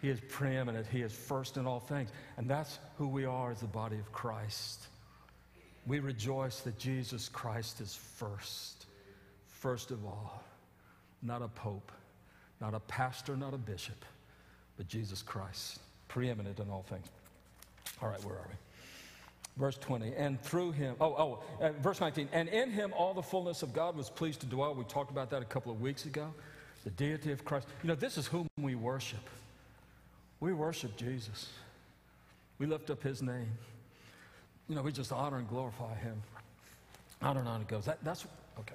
He 0.00 0.08
is 0.08 0.20
preeminent, 0.28 0.86
He 0.86 1.02
is 1.02 1.12
first 1.12 1.56
in 1.56 1.66
all 1.66 1.80
things, 1.80 2.10
and 2.36 2.48
that's 2.48 2.78
who 2.98 3.08
we 3.08 3.24
are 3.24 3.50
as 3.50 3.62
the 3.62 3.66
body 3.66 3.96
of 3.96 4.12
Christ. 4.12 4.86
We 5.88 5.98
rejoice 5.98 6.60
that 6.60 6.78
Jesus 6.78 7.28
Christ 7.28 7.80
is 7.80 7.96
first, 7.96 8.86
first 9.48 9.90
of 9.90 10.04
all, 10.04 10.40
not 11.20 11.42
a 11.42 11.48
pope 11.48 11.90
not 12.60 12.74
a 12.74 12.80
pastor, 12.80 13.36
not 13.36 13.54
a 13.54 13.58
bishop, 13.58 14.04
but 14.76 14.88
Jesus 14.88 15.22
Christ, 15.22 15.80
preeminent 16.08 16.58
in 16.60 16.70
all 16.70 16.84
things. 16.88 17.06
All 18.02 18.08
right, 18.08 18.22
where 18.24 18.34
are 18.34 18.48
we? 18.48 18.54
Verse 19.56 19.76
20, 19.78 20.14
and 20.14 20.40
through 20.40 20.70
him, 20.72 20.94
oh, 21.00 21.06
oh, 21.06 21.42
uh, 21.60 21.72
verse 21.82 22.00
19, 22.00 22.28
and 22.32 22.48
in 22.48 22.70
him 22.70 22.92
all 22.96 23.12
the 23.12 23.22
fullness 23.22 23.62
of 23.62 23.72
God 23.72 23.96
was 23.96 24.08
pleased 24.08 24.40
to 24.40 24.46
dwell. 24.46 24.74
We 24.74 24.84
talked 24.84 25.10
about 25.10 25.30
that 25.30 25.42
a 25.42 25.44
couple 25.44 25.72
of 25.72 25.80
weeks 25.80 26.06
ago. 26.06 26.32
The 26.84 26.90
deity 26.90 27.32
of 27.32 27.44
Christ. 27.44 27.66
You 27.82 27.88
know, 27.88 27.96
this 27.96 28.16
is 28.16 28.28
whom 28.28 28.46
we 28.56 28.76
worship. 28.76 29.28
We 30.38 30.52
worship 30.52 30.96
Jesus. 30.96 31.48
We 32.58 32.66
lift 32.66 32.88
up 32.90 33.02
his 33.02 33.20
name. 33.20 33.48
You 34.68 34.76
know, 34.76 34.82
we 34.82 34.92
just 34.92 35.12
honor 35.12 35.38
and 35.38 35.48
glorify 35.48 35.94
him. 35.96 36.22
On 37.20 37.36
and 37.36 37.48
on 37.48 37.62
it 37.62 37.68
goes. 37.68 37.84
That, 37.86 37.98
that's, 38.04 38.26
okay. 38.60 38.74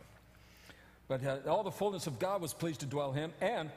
But 1.08 1.26
uh, 1.26 1.38
all 1.48 1.63
the 1.63 1.72
fullness 1.72 2.08
of 2.08 2.20
God 2.20 2.42
was 2.42 2.54
pleased 2.54 2.80
to 2.82 2.86
dwell 2.86 3.12
in 3.12 3.18
him, 3.18 3.34
and 3.42 3.70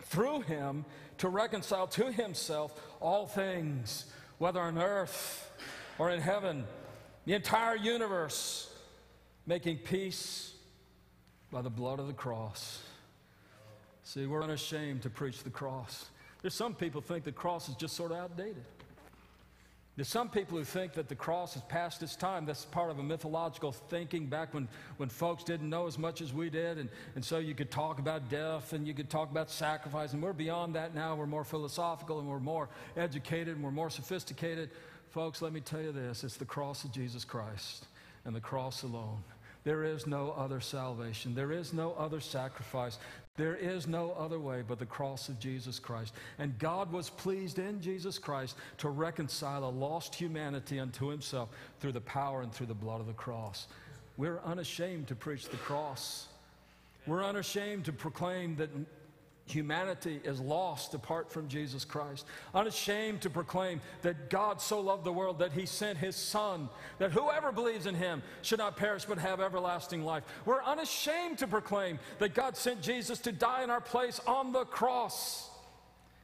through 0.00 0.42
him 0.42 0.84
to 1.18 1.28
reconcile 1.28 1.86
to 1.88 2.10
himself 2.10 2.78
all 3.00 3.26
things, 3.26 4.06
whether 4.38 4.60
on 4.60 4.78
earth 4.78 5.50
or 5.98 6.10
in 6.10 6.20
heaven, 6.20 6.64
the 7.26 7.34
entire 7.34 7.76
universe, 7.76 8.72
making 9.46 9.78
peace 9.78 10.54
by 11.50 11.62
the 11.62 11.70
blood 11.70 11.98
of 12.00 12.06
the 12.06 12.12
cross. 12.12 12.82
See, 14.02 14.26
we're 14.26 14.42
unashamed 14.42 15.02
to 15.02 15.10
preach 15.10 15.42
the 15.42 15.50
cross. 15.50 16.06
There's 16.42 16.54
some 16.54 16.74
people 16.74 17.00
think 17.00 17.24
the 17.24 17.32
cross 17.32 17.68
is 17.68 17.74
just 17.76 17.94
sort 17.94 18.12
of 18.12 18.18
outdated. 18.18 18.64
There's 20.00 20.08
some 20.08 20.30
people 20.30 20.56
who 20.56 20.64
think 20.64 20.94
that 20.94 21.10
the 21.10 21.14
cross 21.14 21.56
is 21.56 21.62
past 21.68 22.02
its 22.02 22.16
time. 22.16 22.46
That's 22.46 22.64
part 22.64 22.90
of 22.90 22.98
a 22.98 23.02
mythological 23.02 23.70
thinking 23.70 24.28
back 24.28 24.54
when, 24.54 24.66
when 24.96 25.10
folks 25.10 25.44
didn't 25.44 25.68
know 25.68 25.86
as 25.86 25.98
much 25.98 26.22
as 26.22 26.32
we 26.32 26.48
did. 26.48 26.78
And, 26.78 26.88
and 27.16 27.22
so 27.22 27.36
you 27.36 27.54
could 27.54 27.70
talk 27.70 27.98
about 27.98 28.30
death 28.30 28.72
and 28.72 28.88
you 28.88 28.94
could 28.94 29.10
talk 29.10 29.30
about 29.30 29.50
sacrifice. 29.50 30.14
And 30.14 30.22
we're 30.22 30.32
beyond 30.32 30.74
that 30.74 30.94
now. 30.94 31.16
We're 31.16 31.26
more 31.26 31.44
philosophical 31.44 32.18
and 32.18 32.26
we're 32.26 32.40
more 32.40 32.70
educated 32.96 33.56
and 33.56 33.62
we're 33.62 33.72
more 33.72 33.90
sophisticated. 33.90 34.70
Folks, 35.10 35.42
let 35.42 35.52
me 35.52 35.60
tell 35.60 35.82
you 35.82 35.92
this 35.92 36.24
it's 36.24 36.38
the 36.38 36.46
cross 36.46 36.82
of 36.84 36.92
Jesus 36.92 37.26
Christ 37.26 37.84
and 38.24 38.34
the 38.34 38.40
cross 38.40 38.84
alone. 38.84 39.22
There 39.64 39.84
is 39.84 40.06
no 40.06 40.30
other 40.30 40.60
salvation. 40.60 41.34
There 41.34 41.52
is 41.52 41.74
no 41.74 41.92
other 41.98 42.20
sacrifice. 42.20 42.98
There 43.40 43.56
is 43.56 43.86
no 43.86 44.12
other 44.18 44.38
way 44.38 44.62
but 44.68 44.78
the 44.78 44.84
cross 44.84 45.30
of 45.30 45.38
Jesus 45.38 45.78
Christ. 45.78 46.12
And 46.38 46.58
God 46.58 46.92
was 46.92 47.08
pleased 47.08 47.58
in 47.58 47.80
Jesus 47.80 48.18
Christ 48.18 48.54
to 48.76 48.90
reconcile 48.90 49.64
a 49.64 49.70
lost 49.70 50.14
humanity 50.14 50.78
unto 50.78 51.06
himself 51.06 51.48
through 51.78 51.92
the 51.92 52.02
power 52.02 52.42
and 52.42 52.52
through 52.52 52.66
the 52.66 52.74
blood 52.74 53.00
of 53.00 53.06
the 53.06 53.14
cross. 53.14 53.66
We're 54.18 54.40
unashamed 54.44 55.08
to 55.08 55.14
preach 55.14 55.48
the 55.48 55.56
cross. 55.56 56.26
We're 57.06 57.24
unashamed 57.24 57.86
to 57.86 57.94
proclaim 57.94 58.56
that 58.56 58.68
humanity 59.50 60.20
is 60.24 60.40
lost 60.40 60.94
apart 60.94 61.30
from 61.30 61.48
Jesus 61.48 61.84
Christ. 61.84 62.26
Unashamed 62.54 63.20
to 63.22 63.30
proclaim 63.30 63.80
that 64.02 64.30
God 64.30 64.60
so 64.60 64.80
loved 64.80 65.04
the 65.04 65.12
world 65.12 65.38
that 65.40 65.52
he 65.52 65.66
sent 65.66 65.98
his 65.98 66.16
Son, 66.16 66.68
that 66.98 67.12
whoever 67.12 67.52
believes 67.52 67.86
in 67.86 67.94
him 67.94 68.22
should 68.42 68.58
not 68.58 68.76
perish 68.76 69.04
but 69.04 69.18
have 69.18 69.40
everlasting 69.40 70.04
life. 70.04 70.24
We're 70.44 70.62
unashamed 70.62 71.38
to 71.38 71.46
proclaim 71.46 71.98
that 72.18 72.34
God 72.34 72.56
sent 72.56 72.82
Jesus 72.82 73.18
to 73.20 73.32
die 73.32 73.62
in 73.62 73.70
our 73.70 73.80
place 73.80 74.20
on 74.26 74.52
the 74.52 74.64
cross. 74.64 75.50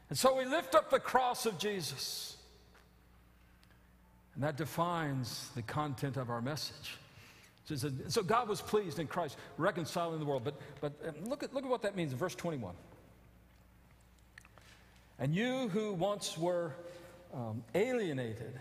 And 0.09 0.19
so 0.19 0.37
we 0.37 0.45
lift 0.45 0.75
up 0.75 0.91
the 0.91 1.01
cross 1.01 1.47
of 1.47 1.59
Jesus. 1.59 2.37
And 4.35 4.45
that 4.45 4.57
defines 4.57 5.51
the 5.55 5.63
content 5.63 6.17
of 6.17 6.31
our 6.31 6.43
message. 6.43 6.99
So 8.09 8.23
God 8.23 8.49
was 8.49 8.61
pleased 8.61 9.01
in 9.01 9.09
Christ, 9.09 9.37
reconciling 9.59 10.21
the 10.21 10.27
world. 10.27 10.45
But, 10.45 10.55
but 10.81 10.93
um, 11.07 11.29
look, 11.29 11.43
at, 11.43 11.53
look 11.53 11.65
at 11.65 11.71
what 11.71 11.83
that 11.83 11.97
means 11.97 12.13
in 12.13 12.19
verse 12.19 12.35
21. 12.37 12.75
And 15.19 15.35
you 15.35 15.69
who 15.69 15.93
once 15.93 16.37
were 16.37 16.73
um, 17.33 17.65
alienated 17.75 18.59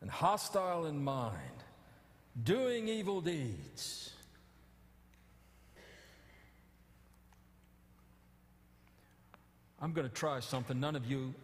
and 0.00 0.10
hostile 0.10 0.86
in 0.86 1.02
mind, 1.02 1.34
doing 2.44 2.88
evil 2.88 3.20
deeds, 3.20 4.12
I'm 9.80 9.92
going 9.92 10.08
to 10.08 10.14
try 10.14 10.40
something 10.40 10.78
none 10.78 10.96
of 10.96 11.06
you 11.06 11.34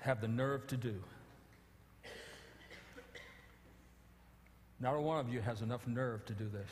have 0.00 0.20
the 0.20 0.28
nerve 0.28 0.66
to 0.68 0.76
do. 0.76 0.94
Not 4.80 5.00
one 5.02 5.18
of 5.18 5.32
you 5.32 5.40
has 5.40 5.60
enough 5.60 5.86
nerve 5.86 6.24
to 6.26 6.32
do 6.32 6.48
this. 6.48 6.68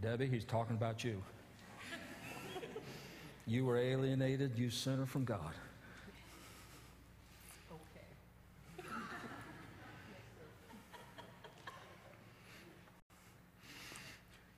Debbie, 0.00 0.28
he's 0.28 0.44
talking 0.44 0.76
about 0.76 1.02
you. 1.02 1.20
You 3.46 3.64
were 3.64 3.78
alienated, 3.78 4.58
you 4.58 4.70
sinner 4.70 5.06
from 5.06 5.24
God. 5.24 5.38
Okay. 7.70 8.88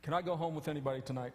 Can 0.02 0.14
I 0.14 0.22
go 0.22 0.36
home 0.36 0.54
with 0.54 0.68
anybody 0.68 1.02
tonight? 1.02 1.32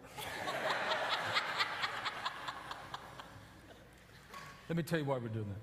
Let 4.68 4.78
me 4.78 4.82
tell 4.82 4.98
you 4.98 5.06
why 5.06 5.20
we're 5.20 5.28
doing 5.28 5.46
that. 5.48 5.60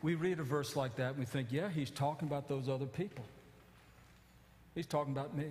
We 0.00 0.14
read 0.14 0.38
a 0.38 0.42
verse 0.42 0.74
like 0.74 0.96
that 0.96 1.10
and 1.10 1.18
we 1.18 1.26
think, 1.26 1.48
yeah, 1.50 1.68
he's 1.68 1.90
talking 1.90 2.28
about 2.28 2.48
those 2.48 2.66
other 2.68 2.86
people. 2.86 3.26
He's 4.74 4.86
talking 4.86 5.12
about 5.12 5.36
me. 5.36 5.50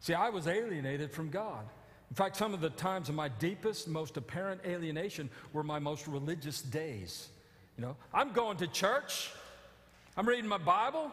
See, 0.00 0.12
I 0.12 0.28
was 0.28 0.46
alienated 0.46 1.12
from 1.12 1.30
God. 1.30 1.64
In 2.10 2.16
fact, 2.16 2.36
some 2.36 2.54
of 2.54 2.60
the 2.60 2.70
times 2.70 3.08
of 3.08 3.14
my 3.14 3.28
deepest, 3.28 3.88
most 3.88 4.16
apparent 4.16 4.60
alienation 4.64 5.28
were 5.52 5.62
my 5.62 5.78
most 5.78 6.06
religious 6.06 6.62
days. 6.62 7.28
You 7.76 7.82
know, 7.82 7.96
I'm 8.14 8.32
going 8.32 8.56
to 8.58 8.66
church, 8.66 9.30
I'm 10.16 10.26
reading 10.26 10.48
my 10.48 10.58
Bible, 10.58 11.10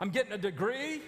I'm 0.00 0.10
getting 0.10 0.32
a 0.32 0.38
degree. 0.38 1.02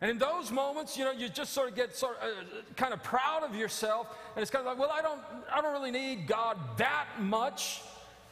And 0.00 0.10
in 0.10 0.18
those 0.18 0.50
moments, 0.50 0.98
you 0.98 1.04
know, 1.04 1.12
you 1.12 1.28
just 1.28 1.52
sort 1.52 1.70
of 1.70 1.74
get 1.74 1.96
sort 1.96 2.18
of, 2.18 2.22
uh, 2.22 2.74
kind 2.76 2.92
of 2.92 3.02
proud 3.02 3.44
of 3.44 3.54
yourself, 3.54 4.08
and 4.34 4.42
it's 4.42 4.50
kind 4.50 4.66
of 4.66 4.70
like, 4.70 4.78
well, 4.78 4.94
I 4.94 5.00
don't, 5.00 5.20
I 5.50 5.60
don't 5.62 5.72
really 5.72 5.90
need 5.90 6.26
God 6.26 6.58
that 6.76 7.06
much. 7.20 7.80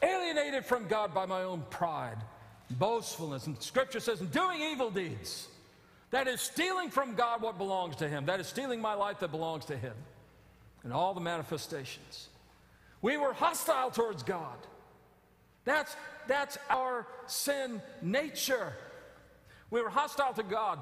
Alienated 0.03 0.65
from 0.65 0.87
God 0.87 1.13
by 1.13 1.25
my 1.25 1.43
own 1.43 1.63
pride, 1.69 2.17
boastfulness, 2.71 3.47
and 3.47 3.59
Scripture 3.61 3.99
says, 3.99 4.19
doing 4.19 4.61
evil 4.61 4.91
deeds. 4.91 5.47
That 6.11 6.27
is 6.27 6.41
stealing 6.41 6.89
from 6.89 7.15
God 7.15 7.41
what 7.41 7.57
belongs 7.57 7.97
to 7.97 8.07
Him. 8.07 8.25
That 8.25 8.39
is 8.39 8.47
stealing 8.47 8.81
my 8.81 8.93
life 8.93 9.19
that 9.19 9.31
belongs 9.31 9.65
to 9.65 9.77
Him. 9.77 9.93
And 10.83 10.93
all 10.93 11.13
the 11.13 11.21
manifestations. 11.21 12.29
We 13.01 13.17
were 13.17 13.33
hostile 13.33 13.91
towards 13.91 14.23
God. 14.23 14.57
That's, 15.63 15.95
that's 16.27 16.57
our 16.69 17.07
sin 17.27 17.81
nature. 18.01 18.73
We 19.71 19.81
were 19.81 19.89
hostile 19.89 20.33
to 20.33 20.43
God. 20.43 20.79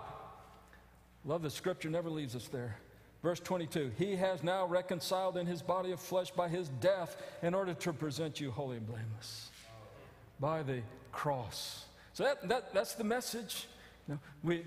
Love 1.26 1.42
the 1.42 1.50
scripture 1.50 1.90
never 1.90 2.10
leaves 2.10 2.36
us 2.36 2.48
there. 2.50 2.78
Verse 3.24 3.40
22 3.40 3.94
He 3.98 4.16
has 4.18 4.44
now 4.44 4.66
reconciled 4.66 5.38
in 5.38 5.46
his 5.46 5.62
body 5.62 5.92
of 5.92 6.00
flesh 6.00 6.32
by 6.32 6.50
his 6.50 6.70
death 6.82 7.16
in 7.42 7.54
order 7.54 7.74
to 7.74 7.94
present 7.94 8.40
you 8.42 8.52
holy 8.52 8.78
and 8.78 8.86
blameless 8.86 9.50
by 10.40 10.62
the 10.62 10.82
cross. 11.12 11.86
So 12.14 12.24
that, 12.24 12.48
that, 12.50 12.74
that's 12.74 12.94
the 12.96 13.04
message. 13.04 13.68
You 14.08 14.16
know, 14.16 14.20
we, 14.44 14.66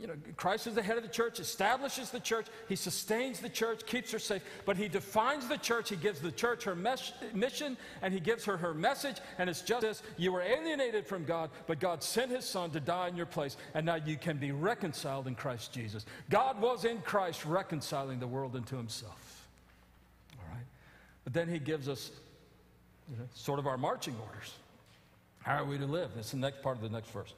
you 0.00 0.06
know, 0.06 0.14
Christ 0.36 0.66
is 0.66 0.74
the 0.74 0.82
head 0.82 0.96
of 0.96 1.02
the 1.02 1.10
church, 1.10 1.40
establishes 1.40 2.10
the 2.10 2.20
church, 2.20 2.46
he 2.68 2.76
sustains 2.76 3.40
the 3.40 3.48
church, 3.50 3.84
keeps 3.84 4.10
her 4.12 4.18
safe, 4.18 4.42
but 4.64 4.76
he 4.76 4.88
defines 4.88 5.46
the 5.46 5.58
church, 5.58 5.90
he 5.90 5.96
gives 5.96 6.20
the 6.20 6.32
church 6.32 6.64
her 6.64 6.74
mes- 6.74 7.12
mission, 7.34 7.76
and 8.00 8.14
he 8.14 8.20
gives 8.20 8.44
her 8.44 8.56
her 8.56 8.72
message, 8.72 9.16
and 9.38 9.50
it's 9.50 9.60
just 9.60 9.82
this 9.82 10.02
you 10.16 10.32
were 10.32 10.40
alienated 10.40 11.06
from 11.06 11.24
God, 11.24 11.50
but 11.66 11.80
God 11.80 12.02
sent 12.02 12.30
his 12.30 12.44
son 12.44 12.70
to 12.70 12.80
die 12.80 13.08
in 13.08 13.16
your 13.16 13.26
place, 13.26 13.56
and 13.74 13.84
now 13.84 13.96
you 13.96 14.16
can 14.16 14.38
be 14.38 14.52
reconciled 14.52 15.26
in 15.26 15.34
Christ 15.34 15.72
Jesus. 15.72 16.06
God 16.30 16.60
was 16.60 16.84
in 16.86 17.00
Christ 17.02 17.44
reconciling 17.44 18.20
the 18.20 18.26
world 18.26 18.56
into 18.56 18.76
himself. 18.76 19.46
All 20.38 20.54
right? 20.54 20.64
But 21.24 21.34
then 21.34 21.48
he 21.48 21.58
gives 21.58 21.88
us 21.88 22.10
you 23.10 23.18
know, 23.18 23.24
sort 23.34 23.58
of 23.58 23.66
our 23.66 23.76
marching 23.76 24.16
orders. 24.26 24.54
How 25.42 25.62
are 25.62 25.66
we 25.66 25.76
to 25.76 25.86
live? 25.86 26.12
That's 26.14 26.30
the 26.30 26.38
next 26.38 26.62
part 26.62 26.76
of 26.76 26.82
the 26.82 26.88
next 26.88 27.10
verse. 27.10 27.34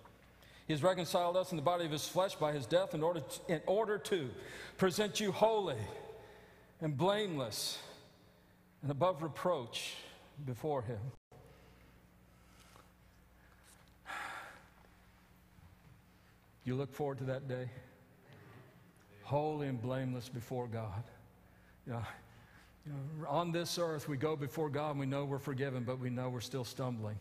He 0.67 0.73
has 0.73 0.83
reconciled 0.83 1.37
us 1.37 1.53
in 1.53 1.57
the 1.57 1.63
body 1.63 1.85
of 1.85 1.93
his 1.93 2.09
flesh 2.09 2.35
by 2.35 2.53
his 2.53 2.67
death 2.67 2.95
in 2.95 3.03
order 3.03 3.21
to, 3.21 3.53
in 3.53 3.61
order 3.67 3.99
to 3.99 4.29
present 4.77 5.21
you 5.21 5.31
holy 5.31 5.77
and 6.81 6.97
blameless 6.97 7.79
and 8.83 8.91
above 8.91 9.23
reproach 9.23 9.95
before 10.45 10.83
him. 10.83 10.99
You 16.65 16.75
look 16.75 16.93
forward 16.93 17.19
to 17.19 17.25
that 17.25 17.47
day? 17.47 17.71
Holy 19.23 19.69
and 19.69 19.81
blameless 19.81 20.29
before 20.29 20.67
God. 20.67 21.05
You 21.87 21.93
know, 21.93 22.03
you 22.85 22.93
know, 22.93 23.29
on 23.29 23.53
this 23.53 23.79
earth, 23.79 24.09
we 24.09 24.17
go 24.17 24.35
before 24.35 24.69
God 24.69 24.91
and 24.91 25.01
we 25.01 25.07
know 25.07 25.25
we're 25.25 25.39
forgiven, 25.39 25.85
but 25.85 26.01
we 26.01 26.11
know 26.11 26.29
we're 26.29 26.41
still 26.41 26.65
stumbling. 26.65 27.17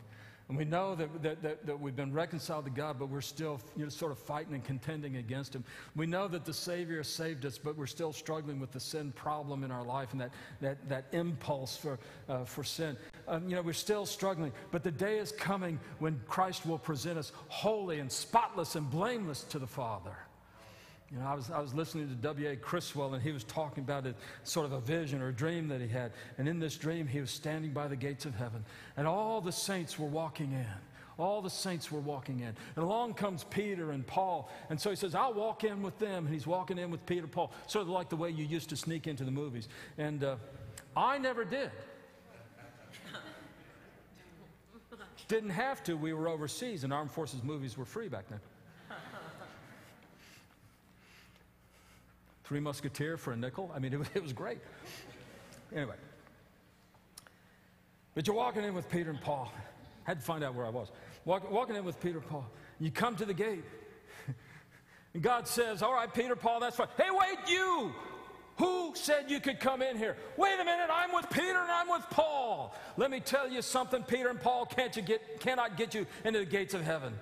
And 0.47 0.57
we 0.57 0.65
know 0.65 0.93
that, 0.93 1.23
that, 1.23 1.41
that, 1.41 1.65
that, 1.65 1.79
we've 1.79 1.95
been 1.95 2.13
reconciled 2.13 2.65
to 2.65 2.71
God, 2.71 2.97
but 2.99 3.09
we're 3.09 3.21
still 3.21 3.59
you 3.75 3.83
know, 3.83 3.89
sort 3.89 4.11
of 4.11 4.19
fighting 4.19 4.53
and 4.53 4.63
contending 4.63 5.17
against 5.17 5.55
Him. 5.55 5.63
We 5.95 6.05
know 6.05 6.27
that 6.27 6.45
the 6.45 6.53
Savior 6.53 7.03
saved 7.03 7.45
us, 7.45 7.57
but 7.57 7.75
we're 7.75 7.87
still 7.87 8.13
struggling 8.13 8.59
with 8.59 8.71
the 8.71 8.79
sin 8.79 9.11
problem 9.13 9.63
in 9.63 9.71
our 9.71 9.83
life 9.83 10.11
and 10.11 10.21
that, 10.21 10.31
that, 10.61 10.87
that 10.87 11.05
impulse 11.13 11.75
for, 11.75 11.97
uh, 12.29 12.43
for 12.43 12.63
sin. 12.63 12.95
Um, 13.27 13.49
you 13.49 13.55
know, 13.55 13.63
we're 13.63 13.73
still 13.73 14.05
struggling, 14.05 14.51
but 14.71 14.83
the 14.83 14.91
day 14.91 15.17
is 15.17 15.31
coming 15.31 15.79
when 15.97 16.21
Christ 16.27 16.67
will 16.67 16.77
present 16.77 17.17
us 17.17 17.31
holy 17.47 17.99
and 17.99 18.11
spotless 18.11 18.75
and 18.75 18.87
blameless 18.89 19.43
to 19.45 19.57
the 19.57 19.67
Father. 19.67 20.15
You 21.11 21.19
know, 21.19 21.27
I 21.27 21.35
was, 21.35 21.51
I 21.51 21.59
was 21.59 21.73
listening 21.73 22.09
to 22.09 22.15
W.A. 22.15 22.55
Criswell, 22.55 23.13
and 23.13 23.21
he 23.21 23.31
was 23.31 23.43
talking 23.43 23.83
about 23.83 24.05
it, 24.05 24.15
sort 24.43 24.65
of 24.65 24.71
a 24.71 24.79
vision 24.79 25.21
or 25.21 25.29
a 25.29 25.33
dream 25.33 25.67
that 25.67 25.79
he 25.79 25.87
had. 25.87 26.11
And 26.37 26.47
in 26.47 26.59
this 26.59 26.77
dream, 26.77 27.07
he 27.07 27.21
was 27.21 27.29
standing 27.29 27.71
by 27.71 27.87
the 27.87 27.95
gates 27.95 28.25
of 28.25 28.35
heaven, 28.35 28.65
and 28.97 29.07
all 29.07 29.39
the 29.39 29.51
saints 29.51 29.99
were 29.99 30.07
walking 30.07 30.51
in. 30.51 30.65
All 31.17 31.41
the 31.41 31.49
saints 31.49 31.91
were 31.91 31.99
walking 31.99 32.41
in. 32.41 32.53
And 32.75 32.83
along 32.83 33.13
comes 33.13 33.45
Peter 33.45 33.91
and 33.91 34.05
Paul. 34.05 34.49
And 34.69 34.79
so 34.79 34.89
he 34.89 34.97
says, 34.97 35.15
I'll 35.15 35.33
walk 35.33 35.63
in 35.63 35.81
with 35.81 35.97
them. 35.97 36.25
And 36.25 36.33
he's 36.33 36.45
walking 36.45 36.77
in 36.77 36.91
with 36.91 37.05
Peter 37.05 37.25
Paul, 37.25 37.53
sort 37.67 37.83
of 37.83 37.89
like 37.89 38.09
the 38.09 38.17
way 38.17 38.31
you 38.31 38.43
used 38.43 38.69
to 38.71 38.75
sneak 38.75 39.07
into 39.07 39.23
the 39.23 39.31
movies. 39.31 39.69
And 39.97 40.25
uh, 40.25 40.35
I 40.97 41.17
never 41.17 41.45
did. 41.45 41.71
Didn't 45.29 45.51
have 45.51 45.85
to. 45.85 45.95
We 45.95 46.13
were 46.13 46.27
overseas, 46.27 46.83
and 46.83 46.91
armed 46.91 47.11
forces 47.11 47.43
movies 47.43 47.77
were 47.77 47.85
free 47.85 48.09
back 48.09 48.27
then. 48.27 48.41
Three 52.45 52.59
Musketeer 52.59 53.17
for 53.17 53.33
a 53.33 53.35
nickel. 53.35 53.71
I 53.75 53.79
mean, 53.79 53.93
it, 53.93 53.99
it 54.13 54.23
was 54.23 54.33
great. 54.33 54.59
Anyway. 55.75 55.95
But 58.13 58.27
you're 58.27 58.35
walking 58.35 58.63
in 58.63 58.73
with 58.73 58.89
Peter 58.89 59.09
and 59.09 59.19
Paul. 59.19 59.51
Had 60.03 60.19
to 60.19 60.25
find 60.25 60.43
out 60.43 60.55
where 60.55 60.65
I 60.65 60.69
was. 60.69 60.89
Walk, 61.25 61.51
walking 61.51 61.75
in 61.75 61.83
with 61.83 61.99
Peter 61.99 62.19
and 62.19 62.27
Paul. 62.27 62.45
You 62.79 62.91
come 62.91 63.15
to 63.17 63.25
the 63.25 63.33
gate. 63.33 63.63
And 65.15 65.23
God 65.23 65.47
says, 65.47 65.81
All 65.81 65.93
right, 65.93 66.13
Peter, 66.13 66.35
Paul, 66.35 66.59
that's 66.59 66.75
fine. 66.75 66.89
Hey, 66.97 67.09
wait, 67.09 67.37
you! 67.47 67.93
Who 68.57 68.91
said 68.95 69.29
you 69.31 69.39
could 69.39 69.61
come 69.61 69.81
in 69.81 69.97
here? 69.97 70.15
Wait 70.37 70.59
a 70.59 70.63
minute, 70.63 70.89
I'm 70.91 71.13
with 71.13 71.29
Peter 71.29 71.57
and 71.57 71.71
I'm 71.71 71.89
with 71.89 72.03
Paul. 72.09 72.75
Let 72.95 73.11
me 73.11 73.21
tell 73.21 73.49
you 73.49 73.61
something, 73.61 74.03
Peter 74.03 74.29
and 74.29 74.39
Paul 74.39 74.65
can't 74.65 74.95
you 74.95 75.01
get, 75.01 75.39
cannot 75.39 75.77
get 75.77 75.93
you 75.93 76.05
into 76.23 76.39
the 76.39 76.45
gates 76.45 76.73
of 76.73 76.81
heaven. 76.81 77.13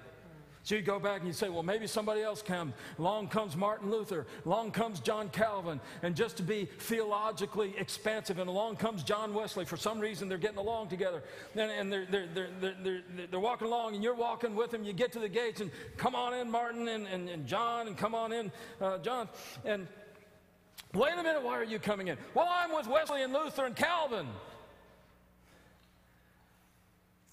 So 0.65 0.76
you 0.76 0.82
go 0.82 0.97
back 0.97 1.19
and 1.19 1.28
you 1.28 1.34
say, 1.34 1.49
well, 1.49 1.62
maybe 1.62 1.88
somebody 1.88 2.21
else 2.21 2.41
comes. 2.41 2.73
Along 2.97 3.28
comes 3.28 3.58
Martin 3.58 3.91
Luther. 3.91 4.26
Along 4.45 4.71
comes 4.71 5.02
John 5.02 5.28
Calvin. 5.28 5.82
And 6.02 6.15
just 6.15 6.38
to 6.38 6.43
be 6.43 6.69
theologically 6.80 7.76
expansive, 7.78 8.39
and 8.39 8.49
along 8.49 8.78
comes 8.78 9.04
John 9.04 9.34
Wesley. 9.34 9.65
For 9.65 9.76
some 9.76 9.99
reason, 9.99 10.30
they're 10.30 10.38
getting 10.38 10.58
along 10.58 10.88
together. 10.88 11.21
And, 11.54 11.69
and 11.69 11.91
they're, 11.91 12.06
they're, 12.10 12.28
they're, 12.34 12.76
they're, 12.82 13.02
they're, 13.30 13.39
walking 13.41 13.67
along, 13.67 13.95
and 13.95 14.02
you're 14.02 14.15
walking 14.15 14.56
with 14.56 14.71
them. 14.71 14.86
You 14.86 14.93
get 14.93 15.12
to 15.12 15.19
the 15.19 15.28
gates, 15.28 15.60
and 15.60 15.69
come 15.97 16.15
on 16.15 16.34
in, 16.34 16.49
Martin 16.49 16.88
and, 16.88 17.08
and, 17.08 17.28
and 17.28 17.45
John, 17.45 17.88
and 17.88 17.97
come 17.97 18.15
on 18.15 18.32
in, 18.32 18.49
uh, 18.80 18.99
John. 18.99 19.28
And 19.65 19.86
wait 20.93 21.12
a 21.12 21.23
minute, 21.23 21.43
why 21.43 21.60
are 21.60 21.65
you 21.65 21.78
coming 21.78 22.08
in? 22.08 22.17
Well, 22.34 22.47
I'm 22.49 22.73
with 22.73 22.88
Wesley 22.88 23.21
and 23.21 23.34
Luther 23.34 23.65
and 23.65 23.76
Calvin. 23.76 24.28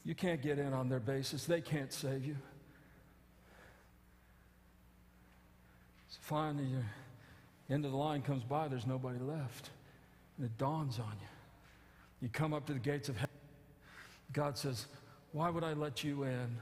You 0.04 0.16
can't 0.16 0.42
get 0.42 0.58
in 0.58 0.72
on 0.72 0.88
their 0.88 0.98
basis, 0.98 1.44
they 1.44 1.60
can't 1.60 1.92
save 1.92 2.24
you. 2.24 2.34
Finally 6.30 6.66
uh, 6.66 6.78
your 7.68 7.74
end 7.74 7.84
of 7.84 7.90
the 7.90 7.96
line 7.96 8.22
comes 8.22 8.44
by, 8.44 8.68
there's 8.68 8.86
nobody 8.86 9.18
left. 9.18 9.70
And 10.36 10.46
it 10.46 10.56
dawns 10.58 11.00
on 11.00 11.12
you. 11.20 11.26
You 12.22 12.28
come 12.28 12.54
up 12.54 12.66
to 12.66 12.72
the 12.72 12.78
gates 12.78 13.08
of 13.08 13.16
heaven. 13.16 13.34
God 14.32 14.56
says, 14.56 14.86
Why 15.32 15.50
would 15.50 15.64
I 15.64 15.72
let 15.72 16.04
you 16.04 16.22
in? 16.22 16.56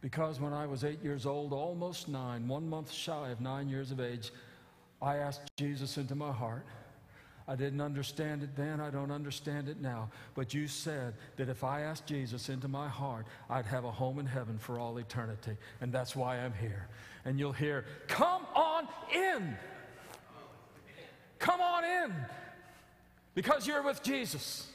Because 0.00 0.38
when 0.38 0.52
I 0.52 0.66
was 0.66 0.84
eight 0.84 1.02
years 1.02 1.26
old, 1.26 1.52
almost 1.52 2.08
nine, 2.08 2.46
one 2.46 2.70
month 2.70 2.92
shy 2.92 3.30
of 3.30 3.40
nine 3.40 3.68
years 3.68 3.90
of 3.90 3.98
age, 4.00 4.30
I 5.02 5.16
asked 5.16 5.50
Jesus 5.56 5.96
into 5.96 6.14
my 6.14 6.30
heart. 6.30 6.64
I 7.48 7.56
didn't 7.56 7.80
understand 7.80 8.42
it 8.42 8.54
then, 8.54 8.78
I 8.78 8.90
don't 8.90 9.10
understand 9.10 9.70
it 9.70 9.80
now. 9.80 10.10
But 10.34 10.52
you 10.52 10.68
said 10.68 11.14
that 11.36 11.48
if 11.48 11.64
I 11.64 11.80
asked 11.80 12.06
Jesus 12.06 12.50
into 12.50 12.68
my 12.68 12.86
heart, 12.86 13.24
I'd 13.48 13.64
have 13.64 13.84
a 13.84 13.90
home 13.90 14.18
in 14.18 14.26
heaven 14.26 14.58
for 14.58 14.78
all 14.78 14.98
eternity. 14.98 15.56
And 15.80 15.90
that's 15.90 16.14
why 16.14 16.36
I'm 16.36 16.52
here. 16.52 16.88
And 17.24 17.38
you'll 17.38 17.52
hear, 17.52 17.86
Come 18.06 18.42
on 18.54 18.86
in. 19.14 19.56
Come 21.38 21.62
on 21.62 21.84
in. 21.84 22.14
Because 23.34 23.66
you're 23.66 23.82
with 23.82 24.02
Jesus. 24.02 24.70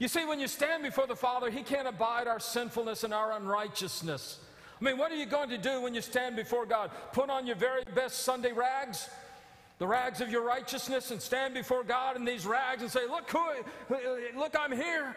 You 0.00 0.08
see, 0.08 0.24
when 0.24 0.40
you 0.40 0.48
stand 0.48 0.82
before 0.82 1.06
the 1.06 1.14
Father, 1.14 1.50
He 1.50 1.62
can't 1.62 1.86
abide 1.86 2.26
our 2.26 2.40
sinfulness 2.40 3.04
and 3.04 3.14
our 3.14 3.30
unrighteousness. 3.32 4.40
I 4.80 4.84
mean, 4.84 4.98
what 4.98 5.12
are 5.12 5.16
you 5.16 5.26
going 5.26 5.50
to 5.50 5.58
do 5.58 5.82
when 5.82 5.94
you 5.94 6.00
stand 6.00 6.34
before 6.34 6.66
God? 6.66 6.90
Put 7.12 7.30
on 7.30 7.46
your 7.46 7.54
very 7.54 7.84
best 7.94 8.24
Sunday 8.24 8.52
rags? 8.52 9.08
The 9.78 9.86
rags 9.86 10.20
of 10.20 10.30
your 10.30 10.42
righteousness 10.42 11.10
and 11.10 11.20
stand 11.20 11.54
before 11.54 11.82
God 11.82 12.16
in 12.16 12.24
these 12.24 12.46
rags 12.46 12.82
and 12.82 12.90
say, 12.90 13.06
Look, 13.08 13.30
who, 13.30 13.98
look, 14.38 14.54
I'm 14.58 14.72
here. 14.72 15.14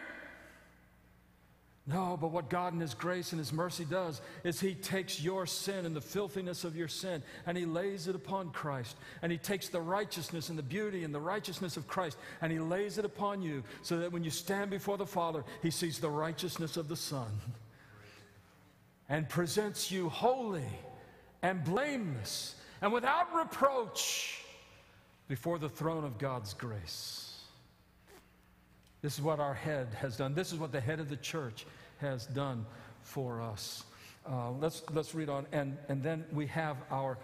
No, 1.88 2.18
but 2.20 2.32
what 2.32 2.50
God 2.50 2.74
in 2.74 2.80
His 2.80 2.92
grace 2.92 3.32
and 3.32 3.38
His 3.38 3.50
mercy 3.50 3.86
does 3.86 4.20
is 4.44 4.60
He 4.60 4.74
takes 4.74 5.22
your 5.22 5.46
sin 5.46 5.86
and 5.86 5.96
the 5.96 6.02
filthiness 6.02 6.64
of 6.64 6.76
your 6.76 6.86
sin 6.86 7.22
and 7.46 7.56
He 7.56 7.64
lays 7.64 8.08
it 8.08 8.14
upon 8.14 8.50
Christ. 8.50 8.96
And 9.22 9.32
He 9.32 9.38
takes 9.38 9.70
the 9.70 9.80
righteousness 9.80 10.50
and 10.50 10.58
the 10.58 10.62
beauty 10.62 11.02
and 11.02 11.14
the 11.14 11.20
righteousness 11.20 11.78
of 11.78 11.88
Christ 11.88 12.18
and 12.42 12.52
He 12.52 12.58
lays 12.58 12.98
it 12.98 13.06
upon 13.06 13.40
you 13.40 13.64
so 13.80 13.98
that 14.00 14.12
when 14.12 14.22
you 14.22 14.30
stand 14.30 14.70
before 14.70 14.98
the 14.98 15.06
Father, 15.06 15.44
He 15.62 15.70
sees 15.70 15.98
the 15.98 16.10
righteousness 16.10 16.76
of 16.76 16.88
the 16.88 16.96
Son 16.96 17.40
and 19.08 19.26
presents 19.26 19.90
you 19.90 20.10
holy 20.10 20.68
and 21.40 21.64
blameless 21.64 22.54
and 22.82 22.92
without 22.92 23.34
reproach 23.34 24.44
before 25.28 25.58
the 25.58 25.68
throne 25.68 26.04
of 26.04 26.18
God's 26.18 26.54
grace. 26.54 27.40
This 29.02 29.14
is 29.14 29.22
what 29.22 29.38
our 29.38 29.54
head 29.54 29.88
has 30.00 30.16
done. 30.16 30.34
This 30.34 30.52
is 30.52 30.58
what 30.58 30.72
the 30.72 30.80
head 30.80 30.98
of 30.98 31.08
the 31.08 31.16
church 31.16 31.66
has 31.98 32.26
done 32.26 32.66
for 33.02 33.40
us. 33.40 33.84
Uh, 34.28 34.50
let's, 34.52 34.82
let's 34.92 35.14
read 35.14 35.28
on. 35.28 35.46
And, 35.52 35.76
and 35.88 36.02
then 36.02 36.24
we 36.32 36.46
have 36.48 36.76
our 36.90 37.18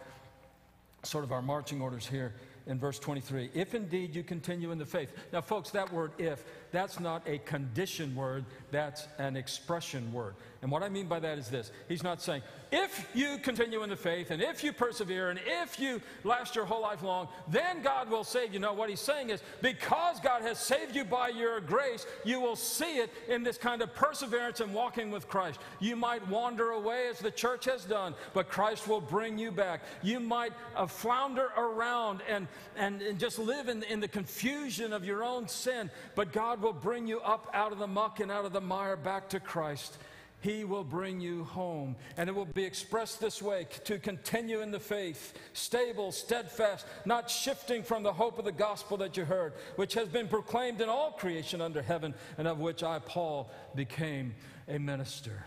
sort 1.02 1.24
of 1.24 1.32
our 1.32 1.42
marching 1.42 1.80
orders 1.80 2.06
here 2.06 2.34
in 2.66 2.78
verse 2.78 2.98
23. 2.98 3.50
If 3.54 3.74
indeed 3.74 4.14
you 4.14 4.22
continue 4.22 4.70
in 4.70 4.78
the 4.78 4.86
faith. 4.86 5.12
Now, 5.32 5.40
folks, 5.40 5.70
that 5.70 5.92
word 5.92 6.12
if, 6.18 6.44
that's 6.74 6.98
not 6.98 7.22
a 7.26 7.38
condition 7.38 8.14
word, 8.14 8.44
that's 8.70 9.06
an 9.18 9.36
expression 9.36 10.12
word. 10.12 10.34
And 10.64 10.70
what 10.70 10.82
I 10.82 10.88
mean 10.88 11.06
by 11.06 11.20
that 11.20 11.36
is 11.36 11.48
this 11.48 11.70
He's 11.88 12.02
not 12.02 12.22
saying, 12.22 12.40
if 12.72 13.06
you 13.14 13.36
continue 13.36 13.82
in 13.82 13.90
the 13.90 13.96
faith 13.96 14.30
and 14.30 14.42
if 14.42 14.64
you 14.64 14.72
persevere 14.72 15.28
and 15.28 15.38
if 15.62 15.78
you 15.78 16.00
last 16.24 16.56
your 16.56 16.64
whole 16.64 16.80
life 16.80 17.02
long, 17.02 17.28
then 17.48 17.82
God 17.82 18.10
will 18.10 18.24
save 18.24 18.54
you. 18.54 18.58
No, 18.58 18.72
what 18.72 18.88
He's 18.88 18.98
saying 18.98 19.28
is, 19.28 19.42
because 19.60 20.18
God 20.20 20.40
has 20.40 20.58
saved 20.58 20.96
you 20.96 21.04
by 21.04 21.28
your 21.28 21.60
grace, 21.60 22.06
you 22.24 22.40
will 22.40 22.56
see 22.56 22.96
it 22.96 23.10
in 23.28 23.42
this 23.42 23.58
kind 23.58 23.82
of 23.82 23.94
perseverance 23.94 24.60
and 24.60 24.72
walking 24.72 25.10
with 25.10 25.28
Christ. 25.28 25.60
You 25.80 25.96
might 25.96 26.26
wander 26.28 26.70
away 26.70 27.08
as 27.10 27.18
the 27.18 27.30
church 27.30 27.66
has 27.66 27.84
done, 27.84 28.14
but 28.32 28.48
Christ 28.48 28.88
will 28.88 29.02
bring 29.02 29.36
you 29.36 29.52
back. 29.52 29.82
You 30.02 30.18
might 30.18 30.54
uh, 30.74 30.86
flounder 30.86 31.50
around 31.58 32.22
and, 32.26 32.48
and, 32.76 33.02
and 33.02 33.18
just 33.18 33.38
live 33.38 33.68
in, 33.68 33.82
in 33.82 34.00
the 34.00 34.08
confusion 34.08 34.94
of 34.94 35.04
your 35.04 35.22
own 35.22 35.46
sin, 35.46 35.90
but 36.14 36.32
God 36.32 36.62
will 36.64 36.72
bring 36.72 37.06
you 37.06 37.20
up 37.20 37.48
out 37.52 37.72
of 37.72 37.78
the 37.78 37.86
muck 37.86 38.20
and 38.20 38.32
out 38.32 38.46
of 38.46 38.52
the 38.54 38.60
mire 38.60 38.96
back 38.96 39.28
to 39.28 39.38
Christ. 39.38 39.98
He 40.40 40.64
will 40.64 40.82
bring 40.82 41.20
you 41.20 41.44
home. 41.44 41.94
And 42.16 42.28
it 42.28 42.34
will 42.34 42.46
be 42.46 42.64
expressed 42.64 43.20
this 43.20 43.42
way 43.42 43.66
to 43.84 43.98
continue 43.98 44.60
in 44.60 44.70
the 44.70 44.80
faith, 44.80 45.34
stable, 45.52 46.10
steadfast, 46.10 46.86
not 47.04 47.30
shifting 47.30 47.82
from 47.82 48.02
the 48.02 48.12
hope 48.12 48.38
of 48.38 48.46
the 48.46 48.52
gospel 48.52 48.96
that 48.96 49.16
you 49.16 49.26
heard, 49.26 49.52
which 49.76 49.92
has 49.94 50.08
been 50.08 50.26
proclaimed 50.26 50.80
in 50.80 50.88
all 50.88 51.12
creation 51.12 51.60
under 51.60 51.82
heaven, 51.82 52.14
and 52.38 52.48
of 52.48 52.58
which 52.58 52.82
I, 52.82 52.98
Paul, 52.98 53.50
became 53.74 54.34
a 54.66 54.78
minister. 54.78 55.44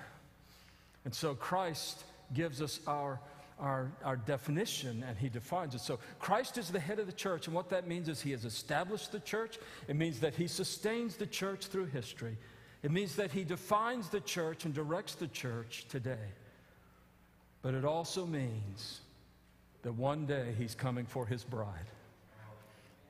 And 1.03 1.13
so 1.13 1.33
Christ 1.33 2.03
gives 2.33 2.61
us 2.61 2.79
our 2.85 3.19
our, 3.59 3.91
our 4.03 4.17
definition 4.17 5.03
and 5.07 5.17
he 5.17 5.29
defines 5.29 5.75
it. 5.75 5.81
So 5.81 5.99
Christ 6.19 6.57
is 6.57 6.69
the 6.69 6.79
head 6.79 6.99
of 6.99 7.07
the 7.07 7.13
church, 7.13 7.47
and 7.47 7.55
what 7.55 7.69
that 7.69 7.87
means 7.87 8.07
is 8.09 8.21
he 8.21 8.31
has 8.31 8.45
established 8.45 9.11
the 9.11 9.19
church. 9.19 9.57
It 9.87 9.95
means 9.95 10.19
that 10.19 10.35
he 10.35 10.47
sustains 10.47 11.15
the 11.15 11.25
church 11.25 11.67
through 11.67 11.87
history. 11.87 12.37
It 12.83 12.91
means 12.91 13.15
that 13.15 13.31
he 13.31 13.43
defines 13.43 14.09
the 14.09 14.21
church 14.21 14.65
and 14.65 14.73
directs 14.73 15.15
the 15.15 15.27
church 15.27 15.85
today. 15.89 16.33
But 17.61 17.73
it 17.73 17.85
also 17.85 18.25
means 18.25 19.01
that 19.81 19.93
one 19.93 20.25
day 20.25 20.53
he's 20.57 20.75
coming 20.75 21.05
for 21.05 21.25
his 21.25 21.43
bride. 21.43 21.87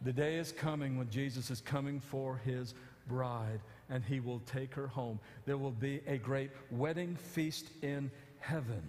The 0.01 0.13
day 0.13 0.37
is 0.37 0.51
coming 0.51 0.97
when 0.97 1.09
Jesus 1.09 1.49
is 1.49 1.59
coming 1.59 1.99
for 1.99 2.39
his 2.45 2.73
bride 3.07 3.59
and 3.89 4.03
he 4.03 4.19
will 4.19 4.39
take 4.41 4.73
her 4.73 4.87
home. 4.87 5.19
There 5.45 5.57
will 5.57 5.71
be 5.71 6.01
a 6.07 6.17
great 6.17 6.51
wedding 6.69 7.15
feast 7.15 7.69
in 7.81 8.11
heaven. 8.39 8.83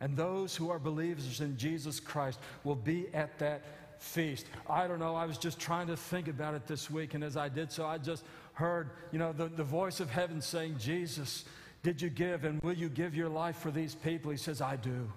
And 0.00 0.16
those 0.16 0.54
who 0.54 0.70
are 0.70 0.78
believers 0.78 1.40
in 1.40 1.56
Jesus 1.56 2.00
Christ 2.00 2.38
will 2.64 2.74
be 2.74 3.06
at 3.14 3.38
that 3.38 3.62
feast. 3.98 4.46
I 4.68 4.86
don't 4.86 4.98
know, 4.98 5.14
I 5.14 5.24
was 5.26 5.38
just 5.38 5.58
trying 5.58 5.86
to 5.86 5.96
think 5.96 6.28
about 6.28 6.54
it 6.54 6.66
this 6.66 6.90
week, 6.90 7.14
and 7.14 7.24
as 7.24 7.36
I 7.36 7.48
did 7.48 7.72
so, 7.72 7.86
I 7.86 7.98
just 7.98 8.24
heard, 8.52 8.90
you 9.10 9.18
know, 9.18 9.32
the, 9.32 9.48
the 9.48 9.64
voice 9.64 10.00
of 10.00 10.10
heaven 10.10 10.40
saying, 10.40 10.76
Jesus, 10.78 11.44
did 11.82 12.02
you 12.02 12.10
give 12.10 12.44
and 12.44 12.60
will 12.62 12.74
you 12.74 12.88
give 12.88 13.14
your 13.14 13.28
life 13.28 13.56
for 13.56 13.70
these 13.70 13.94
people? 13.94 14.30
He 14.30 14.36
says, 14.36 14.60
I 14.60 14.76
do. 14.76 15.10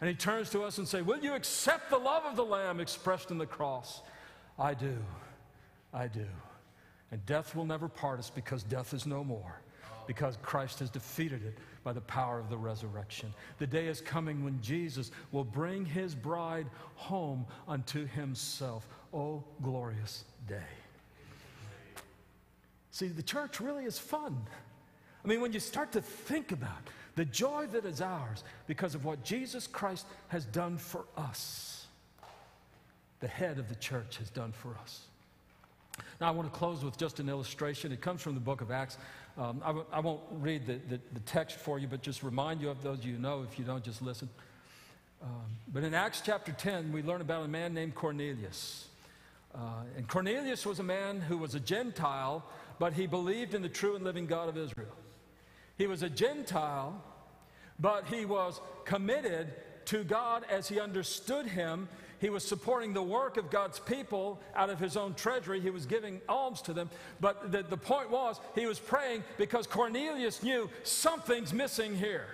And 0.00 0.08
he 0.08 0.14
turns 0.14 0.50
to 0.50 0.62
us 0.64 0.78
and 0.78 0.86
says, 0.86 1.04
Will 1.04 1.20
you 1.20 1.34
accept 1.34 1.88
the 1.88 1.98
love 1.98 2.24
of 2.24 2.36
the 2.36 2.44
Lamb 2.44 2.80
expressed 2.80 3.30
in 3.30 3.38
the 3.38 3.46
cross? 3.46 4.02
I 4.58 4.74
do. 4.74 4.98
I 5.92 6.08
do. 6.08 6.26
And 7.10 7.24
death 7.26 7.54
will 7.54 7.64
never 7.64 7.88
part 7.88 8.18
us 8.18 8.28
because 8.28 8.62
death 8.64 8.92
is 8.92 9.06
no 9.06 9.22
more, 9.22 9.60
because 10.06 10.38
Christ 10.42 10.78
has 10.80 10.90
defeated 10.90 11.44
it 11.44 11.58
by 11.82 11.92
the 11.92 12.00
power 12.02 12.38
of 12.38 12.48
the 12.48 12.56
resurrection. 12.56 13.32
The 13.58 13.66
day 13.66 13.86
is 13.86 14.00
coming 14.00 14.44
when 14.44 14.60
Jesus 14.62 15.10
will 15.32 15.44
bring 15.44 15.84
his 15.84 16.14
bride 16.14 16.66
home 16.94 17.46
unto 17.68 18.06
himself. 18.06 18.86
Oh, 19.12 19.44
glorious 19.62 20.24
day. 20.48 20.62
See, 22.90 23.08
the 23.08 23.22
church 23.22 23.60
really 23.60 23.84
is 23.84 23.98
fun. 23.98 24.46
I 25.24 25.28
mean, 25.28 25.40
when 25.40 25.52
you 25.52 25.60
start 25.60 25.92
to 25.92 26.00
think 26.00 26.52
about 26.52 26.88
the 27.16 27.24
joy 27.24 27.66
that 27.72 27.84
is 27.84 28.00
ours 28.00 28.44
because 28.66 28.94
of 28.94 29.04
what 29.04 29.24
Jesus 29.24 29.66
Christ 29.66 30.06
has 30.28 30.44
done 30.44 30.78
for 30.78 31.04
us, 31.16 31.86
the 33.20 33.28
head 33.28 33.58
of 33.58 33.68
the 33.68 33.74
church 33.76 34.18
has 34.18 34.30
done 34.30 34.52
for 34.52 34.76
us. 34.82 35.02
Now, 36.20 36.28
I 36.28 36.30
want 36.30 36.52
to 36.52 36.58
close 36.58 36.84
with 36.84 36.96
just 36.96 37.20
an 37.20 37.28
illustration. 37.28 37.92
It 37.92 38.00
comes 38.00 38.20
from 38.20 38.34
the 38.34 38.40
book 38.40 38.60
of 38.60 38.70
Acts. 38.70 38.98
Um, 39.36 39.60
I 39.64 39.68
w- 39.68 39.86
I 39.92 40.00
won't 40.00 40.20
read 40.30 40.66
the, 40.66 40.74
the, 40.88 41.00
the, 41.12 41.20
text 41.20 41.58
for 41.58 41.78
you, 41.78 41.88
but 41.88 42.02
just 42.02 42.22
remind 42.22 42.60
you 42.60 42.70
of 42.70 42.82
those 42.82 43.04
you 43.04 43.18
know. 43.18 43.42
If 43.42 43.58
you 43.58 43.64
don't, 43.64 43.82
just 43.82 44.00
listen. 44.00 44.28
Um, 45.22 45.46
but 45.72 45.82
in 45.82 45.92
Acts 45.92 46.20
chapter 46.24 46.52
10, 46.52 46.92
we 46.92 47.02
learn 47.02 47.20
about 47.20 47.44
a 47.44 47.48
man 47.48 47.74
named 47.74 47.94
Cornelius. 47.96 48.86
Uh, 49.52 49.58
and 49.96 50.06
Cornelius 50.06 50.64
was 50.64 50.78
a 50.78 50.84
man 50.84 51.20
who 51.20 51.36
was 51.38 51.54
a 51.54 51.60
Gentile 51.60 52.44
but 52.78 52.92
he 52.92 53.06
believed 53.06 53.54
in 53.54 53.62
the 53.62 53.68
true 53.68 53.94
and 53.94 54.04
living 54.04 54.26
God 54.26 54.48
of 54.48 54.56
Israel. 54.56 54.94
He 55.76 55.86
was 55.86 56.02
a 56.02 56.10
Gentile, 56.10 57.02
but 57.78 58.06
he 58.06 58.24
was 58.24 58.60
committed 58.84 59.52
to 59.86 60.04
God 60.04 60.44
as 60.50 60.68
he 60.68 60.80
understood 60.80 61.46
him. 61.46 61.88
He 62.20 62.30
was 62.30 62.44
supporting 62.44 62.94
the 62.94 63.02
work 63.02 63.36
of 63.36 63.50
God's 63.50 63.78
people 63.78 64.40
out 64.54 64.70
of 64.70 64.78
his 64.78 64.96
own 64.96 65.14
treasury. 65.14 65.60
He 65.60 65.70
was 65.70 65.84
giving 65.84 66.20
alms 66.28 66.62
to 66.62 66.72
them. 66.72 66.88
But 67.20 67.52
the, 67.52 67.62
the 67.62 67.76
point 67.76 68.10
was, 68.10 68.40
he 68.54 68.66
was 68.66 68.78
praying 68.78 69.24
because 69.36 69.66
Cornelius 69.66 70.42
knew 70.42 70.70
something's 70.84 71.52
missing 71.52 71.96
here. 71.96 72.26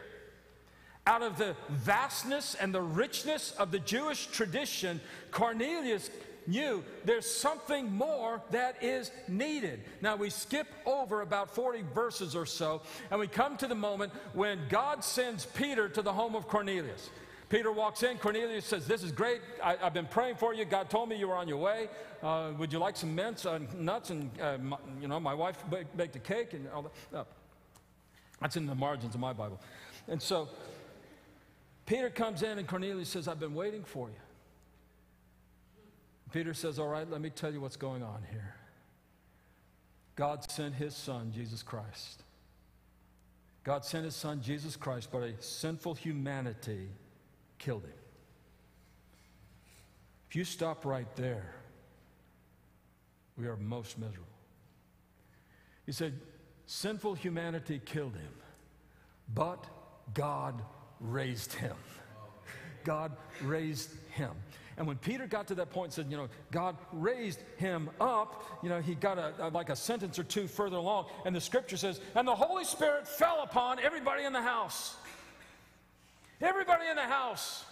Out 1.06 1.22
of 1.22 1.38
the 1.38 1.56
vastness 1.70 2.54
and 2.54 2.74
the 2.74 2.82
richness 2.82 3.52
of 3.52 3.72
the 3.72 3.78
Jewish 3.78 4.26
tradition, 4.26 5.00
Cornelius 5.32 6.10
knew 6.46 6.84
there's 7.04 7.26
something 7.30 7.90
more 7.90 8.42
that 8.50 8.82
is 8.82 9.10
needed. 9.28 9.80
Now 10.02 10.16
we 10.16 10.30
skip 10.30 10.66
over 10.86 11.22
about 11.22 11.54
40 11.54 11.84
verses 11.94 12.36
or 12.36 12.46
so, 12.46 12.82
and 13.10 13.18
we 13.18 13.26
come 13.26 13.56
to 13.58 13.66
the 13.66 13.74
moment 13.74 14.12
when 14.34 14.58
God 14.68 15.04
sends 15.04 15.46
Peter 15.46 15.88
to 15.88 16.02
the 16.02 16.12
home 16.12 16.34
of 16.34 16.48
Cornelius. 16.48 17.10
Peter 17.50 17.72
walks 17.72 18.04
in. 18.04 18.16
Cornelius 18.16 18.64
says, 18.64 18.86
This 18.86 19.02
is 19.02 19.10
great. 19.12 19.40
I, 19.62 19.74
have 19.76 19.92
been 19.92 20.06
praying 20.06 20.36
for 20.36 20.54
you. 20.54 20.64
God 20.64 20.88
told 20.88 21.08
me 21.08 21.16
you 21.16 21.28
were 21.28 21.34
on 21.34 21.48
your 21.48 21.58
way. 21.58 21.88
Uh, 22.22 22.52
would 22.56 22.72
you 22.72 22.78
like 22.78 22.96
some 22.96 23.14
mints 23.14 23.44
and 23.44 23.68
uh, 23.68 23.72
nuts? 23.76 24.10
And, 24.10 24.30
uh, 24.40 24.56
my, 24.58 24.76
you 25.00 25.08
know, 25.08 25.18
my 25.18 25.34
wife 25.34 25.62
baked, 25.68 25.96
baked 25.96 26.16
a 26.16 26.20
cake 26.20 26.54
and 26.54 26.68
all 26.68 26.90
that. 27.12 27.26
That's 28.40 28.56
in 28.56 28.66
the 28.66 28.74
margins 28.74 29.14
of 29.14 29.20
my 29.20 29.32
Bible. 29.32 29.60
And 30.06 30.22
so 30.22 30.48
Peter 31.86 32.08
comes 32.08 32.42
in, 32.42 32.58
and 32.58 32.68
Cornelius 32.68 33.08
says, 33.08 33.26
I've 33.26 33.40
been 33.40 33.54
waiting 33.54 33.82
for 33.82 34.08
you. 34.08 34.14
Peter 36.32 36.54
says, 36.54 36.78
All 36.78 36.88
right, 36.88 37.10
let 37.10 37.20
me 37.20 37.30
tell 37.30 37.52
you 37.52 37.60
what's 37.60 37.76
going 37.76 38.04
on 38.04 38.22
here. 38.30 38.54
God 40.14 40.48
sent 40.48 40.76
his 40.76 40.94
son, 40.94 41.32
Jesus 41.34 41.64
Christ. 41.64 42.22
God 43.64 43.84
sent 43.84 44.04
his 44.04 44.14
son, 44.14 44.40
Jesus 44.40 44.76
Christ, 44.76 45.08
but 45.10 45.24
a 45.24 45.32
sinful 45.42 45.94
humanity 45.94 46.90
killed 47.60 47.84
him. 47.84 47.92
If 50.28 50.34
you 50.34 50.44
stop 50.44 50.84
right 50.84 51.14
there, 51.14 51.54
we 53.38 53.46
are 53.46 53.56
most 53.56 53.98
miserable. 53.98 54.26
He 55.86 55.92
said, 55.92 56.18
Sinful 56.66 57.14
humanity 57.14 57.80
killed 57.84 58.14
him, 58.14 58.32
but 59.34 59.66
God 60.14 60.62
raised 61.00 61.52
him. 61.52 61.74
God 62.84 63.12
raised 63.42 63.90
him. 64.12 64.30
And 64.76 64.86
when 64.86 64.96
Peter 64.96 65.26
got 65.26 65.48
to 65.48 65.54
that 65.56 65.70
point 65.70 65.86
and 65.86 65.92
said, 65.92 66.06
you 66.10 66.16
know, 66.16 66.28
God 66.50 66.76
raised 66.92 67.40
him 67.58 67.90
up, 68.00 68.60
you 68.62 68.68
know, 68.68 68.80
he 68.80 68.94
got 68.94 69.18
a, 69.18 69.34
a, 69.40 69.48
like 69.48 69.68
a 69.68 69.76
sentence 69.76 70.18
or 70.18 70.24
two 70.24 70.46
further 70.46 70.76
along, 70.76 71.06
and 71.26 71.36
the 71.36 71.40
scripture 71.40 71.76
says, 71.76 72.00
and 72.14 72.26
the 72.26 72.34
Holy 72.34 72.64
Spirit 72.64 73.06
fell 73.06 73.42
upon 73.42 73.78
everybody 73.78 74.24
in 74.24 74.32
the 74.32 74.40
house. 74.40 74.96
Everybody 76.40 76.86
in 76.88 76.96
the 76.96 77.02
house. 77.02 77.64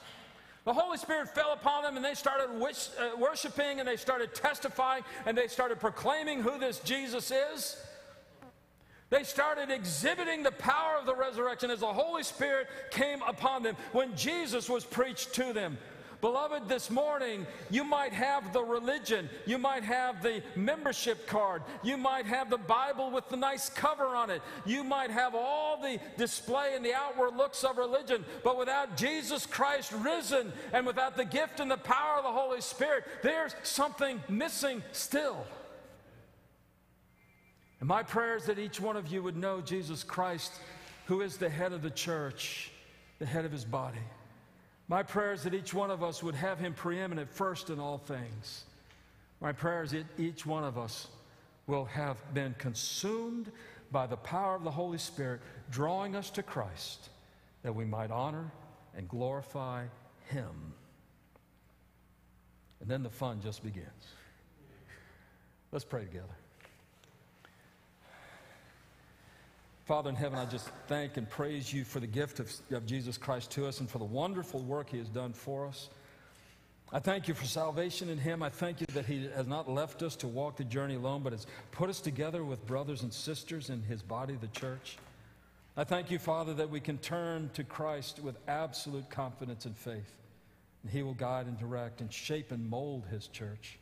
The 0.65 0.75
Holy 0.75 0.99
Spirit 0.99 1.31
fell 1.31 1.55
upon 1.55 1.83
them 1.83 1.97
and 1.97 2.05
they 2.05 2.15
started 2.15 2.51
uh, 2.51 3.17
worshiping 3.19 3.79
and 3.79 3.89
they 3.89 3.97
started 3.97 4.35
testifying 4.35 5.03
and 5.25 5.37
they 5.37 5.47
started 5.47 5.81
proclaiming 5.81 6.43
who 6.43 6.59
this 6.59 6.81
Jesus 6.81 7.31
is. 7.31 7.83
They 9.11 9.23
started 9.23 9.71
exhibiting 9.71 10.43
the 10.43 10.53
power 10.53 10.99
of 10.99 11.07
the 11.07 11.15
resurrection 11.15 11.71
as 11.71 11.81
the 11.81 11.87
Holy 11.87 12.23
Spirit 12.23 12.67
came 12.91 13.23
upon 13.23 13.63
them 13.63 13.77
when 13.93 14.15
Jesus 14.15 14.69
was 14.69 14.85
preached 14.85 15.33
to 15.35 15.55
them. 15.55 15.79
Beloved, 16.21 16.69
this 16.69 16.91
morning, 16.91 17.47
you 17.71 17.85
might 17.85 18.13
have 18.13 18.53
the 18.53 18.63
religion, 18.63 19.29
you 19.47 19.57
might 19.57 19.85
have 19.85 20.21
the 20.21 20.43
membership 20.57 21.29
card, 21.29 21.63
you 21.85 21.97
might 21.97 22.27
have 22.27 22.51
the 22.51 22.59
Bible 22.59 23.13
with 23.13 23.29
the 23.29 23.37
nice 23.37 23.69
cover 23.69 24.05
on 24.05 24.29
it, 24.29 24.43
you 24.67 24.83
might 24.83 25.11
have 25.11 25.37
all 25.37 25.81
the 25.81 26.01
display 26.17 26.73
and 26.75 26.85
the 26.85 26.93
outward 26.93 27.37
looks 27.37 27.63
of 27.63 27.79
religion, 27.79 28.25
but 28.43 28.59
without 28.59 28.97
Jesus 28.97 29.47
Christ 29.47 29.93
risen 29.93 30.53
and 30.73 30.85
without 30.85 31.17
the 31.17 31.25
gift 31.25 31.61
and 31.61 31.71
the 31.71 31.77
power 31.77 32.19
of 32.19 32.25
the 32.25 32.33
Holy 32.33 32.63
Spirit, 32.63 33.05
there's 33.23 33.55
something 33.63 34.21
missing 34.29 34.83
still. 34.91 35.47
And 37.79 37.89
my 37.89 38.03
prayer 38.03 38.35
is 38.35 38.47
that 38.47 38.59
each 38.59 38.81
one 38.81 38.97
of 38.97 39.07
you 39.07 39.23
would 39.23 39.37
know 39.37 39.61
Jesus 39.61 40.03
Christ, 40.03 40.53
who 41.07 41.21
is 41.21 41.37
the 41.37 41.49
head 41.49 41.73
of 41.73 41.83
the 41.83 41.91
church, 41.91 42.73
the 43.21 43.27
head 43.27 43.45
of 43.45 43.53
his 43.53 43.65
body. 43.65 44.01
My 44.89 45.03
prayer 45.03 45.35
is 45.35 45.43
that 45.43 45.53
each 45.53 45.75
one 45.75 45.91
of 45.91 46.03
us 46.03 46.23
would 46.23 46.35
have 46.35 46.59
him 46.59 46.73
preeminent 46.73 47.31
first 47.31 47.69
in 47.69 47.79
all 47.79 47.99
things. 47.99 48.65
My 49.41 49.53
prayer 49.53 49.83
is 49.83 49.91
that 49.91 50.07
each 50.19 50.47
one 50.47 50.65
of 50.65 50.79
us 50.79 51.09
will 51.67 51.85
have 51.85 52.17
been 52.33 52.55
consumed 52.59 53.53
by 53.93 54.07
the 54.07 54.17
power 54.17 54.57
of 54.57 54.65
the 54.65 54.71
Holy 54.71 54.99
Spirit, 54.99 55.41
drawing 55.71 56.17
us 56.17 56.31
to 56.31 56.43
Christ, 56.43 57.11
that 57.63 57.75
we 57.75 57.85
might 57.85 58.11
honor 58.11 58.51
and 58.97 59.07
glorify 59.09 59.85
him. 60.31 60.73
And 62.81 62.89
then 62.89 63.03
the 63.03 63.11
fun 63.11 63.41
just 63.43 63.63
begins. 63.63 63.87
Let's 65.71 65.85
pray 65.85 66.05
together. 66.05 66.37
Father 69.89 70.11
in 70.11 70.17
heaven, 70.17 70.39
I 70.39 70.45
just 70.45 70.69
thank 70.87 71.17
and 71.17 71.27
praise 71.31 71.73
you 71.73 71.83
for 71.83 71.99
the 71.99 72.07
gift 72.07 72.41
of, 72.41 72.53
of, 72.73 72.85
Jesus 72.85 73.17
Christ 73.17 73.51
to 73.53 73.67
us 73.67 73.81
and 73.81 73.89
for 73.89 73.97
the 73.97 74.05
wonderful 74.05 74.61
work 74.61 74.91
he 74.91 74.99
has 74.99 75.09
done 75.09 75.33
for 75.33 75.67
us. 75.67 75.89
I 76.93 76.99
thank 76.99 77.27
you 77.27 77.33
for 77.33 77.47
salvation 77.47 78.11
in 78.11 78.19
him. 78.19 78.43
I 78.43 78.51
thank 78.51 78.83
you 78.83 78.87
that 78.93 79.07
he 79.07 79.31
has 79.35 79.47
not 79.47 79.67
left 79.67 80.03
us 80.03 80.15
to 80.17 80.29
walk 80.29 80.59
the 80.59 80.65
journey 80.65 80.97
alone, 80.97 81.23
but 81.23 81.33
has 81.33 81.47
put 81.71 81.89
us 81.89 82.03
together 82.03 82.45
with 82.45 82.67
brothers 82.67 83.03
and 83.03 83.11
sisters 83.11 83.71
in 83.71 83.81
his 83.81 84.03
body, 84.03 84.37
the 84.39 84.49
church. 84.49 84.99
I 85.75 85.85
thank 85.85 86.11
you, 86.11 86.19
Father, 86.19 86.53
that 86.53 86.69
we 86.69 86.81
can 86.81 86.99
turn 86.99 87.49
to 87.55 87.65
Christ 87.65 88.21
with 88.23 88.37
absolute 88.47 89.09
confidence 89.09 89.65
and 89.65 89.75
faith. 89.75 90.19
And 90.83 90.93
he 90.93 91.03
will 91.03 91.15
guide 91.15 91.47
and 91.47 91.59
direct 91.59 92.03
and 92.03 92.13
shape 92.13 92.53
and 92.53 92.69
mold 92.69 93.07
his 93.11 93.27
church. 93.29 93.79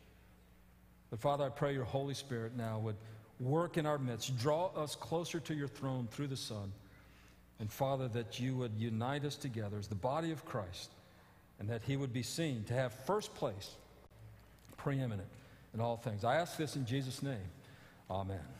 But 1.09 1.19
Father, 1.19 1.43
I 1.43 1.49
pray 1.49 1.73
your 1.73 1.83
Holy 1.83 2.13
Spirit 2.13 2.55
now 2.55 2.79
would 2.79 2.95
work 3.39 3.77
in 3.77 3.85
our 3.85 3.97
midst. 3.97 4.37
Draw 4.37 4.67
us 4.75 4.95
closer 4.95 5.39
to 5.41 5.53
your 5.53 5.67
throne 5.67 6.07
through 6.11 6.27
the 6.27 6.37
Son. 6.37 6.71
And 7.59 7.71
Father, 7.71 8.07
that 8.09 8.39
you 8.39 8.55
would 8.55 8.73
unite 8.77 9.25
us 9.25 9.35
together 9.35 9.77
as 9.77 9.87
the 9.87 9.95
body 9.95 10.31
of 10.31 10.45
Christ 10.45 10.91
and 11.59 11.69
that 11.69 11.81
he 11.83 11.97
would 11.97 12.13
be 12.13 12.23
seen 12.23 12.63
to 12.65 12.73
have 12.73 12.93
first 13.05 13.33
place, 13.33 13.71
preeminent 14.77 15.27
in 15.73 15.81
all 15.81 15.97
things. 15.97 16.23
I 16.23 16.35
ask 16.35 16.57
this 16.57 16.75
in 16.75 16.85
Jesus' 16.85 17.23
name. 17.23 17.37
Amen. 18.09 18.56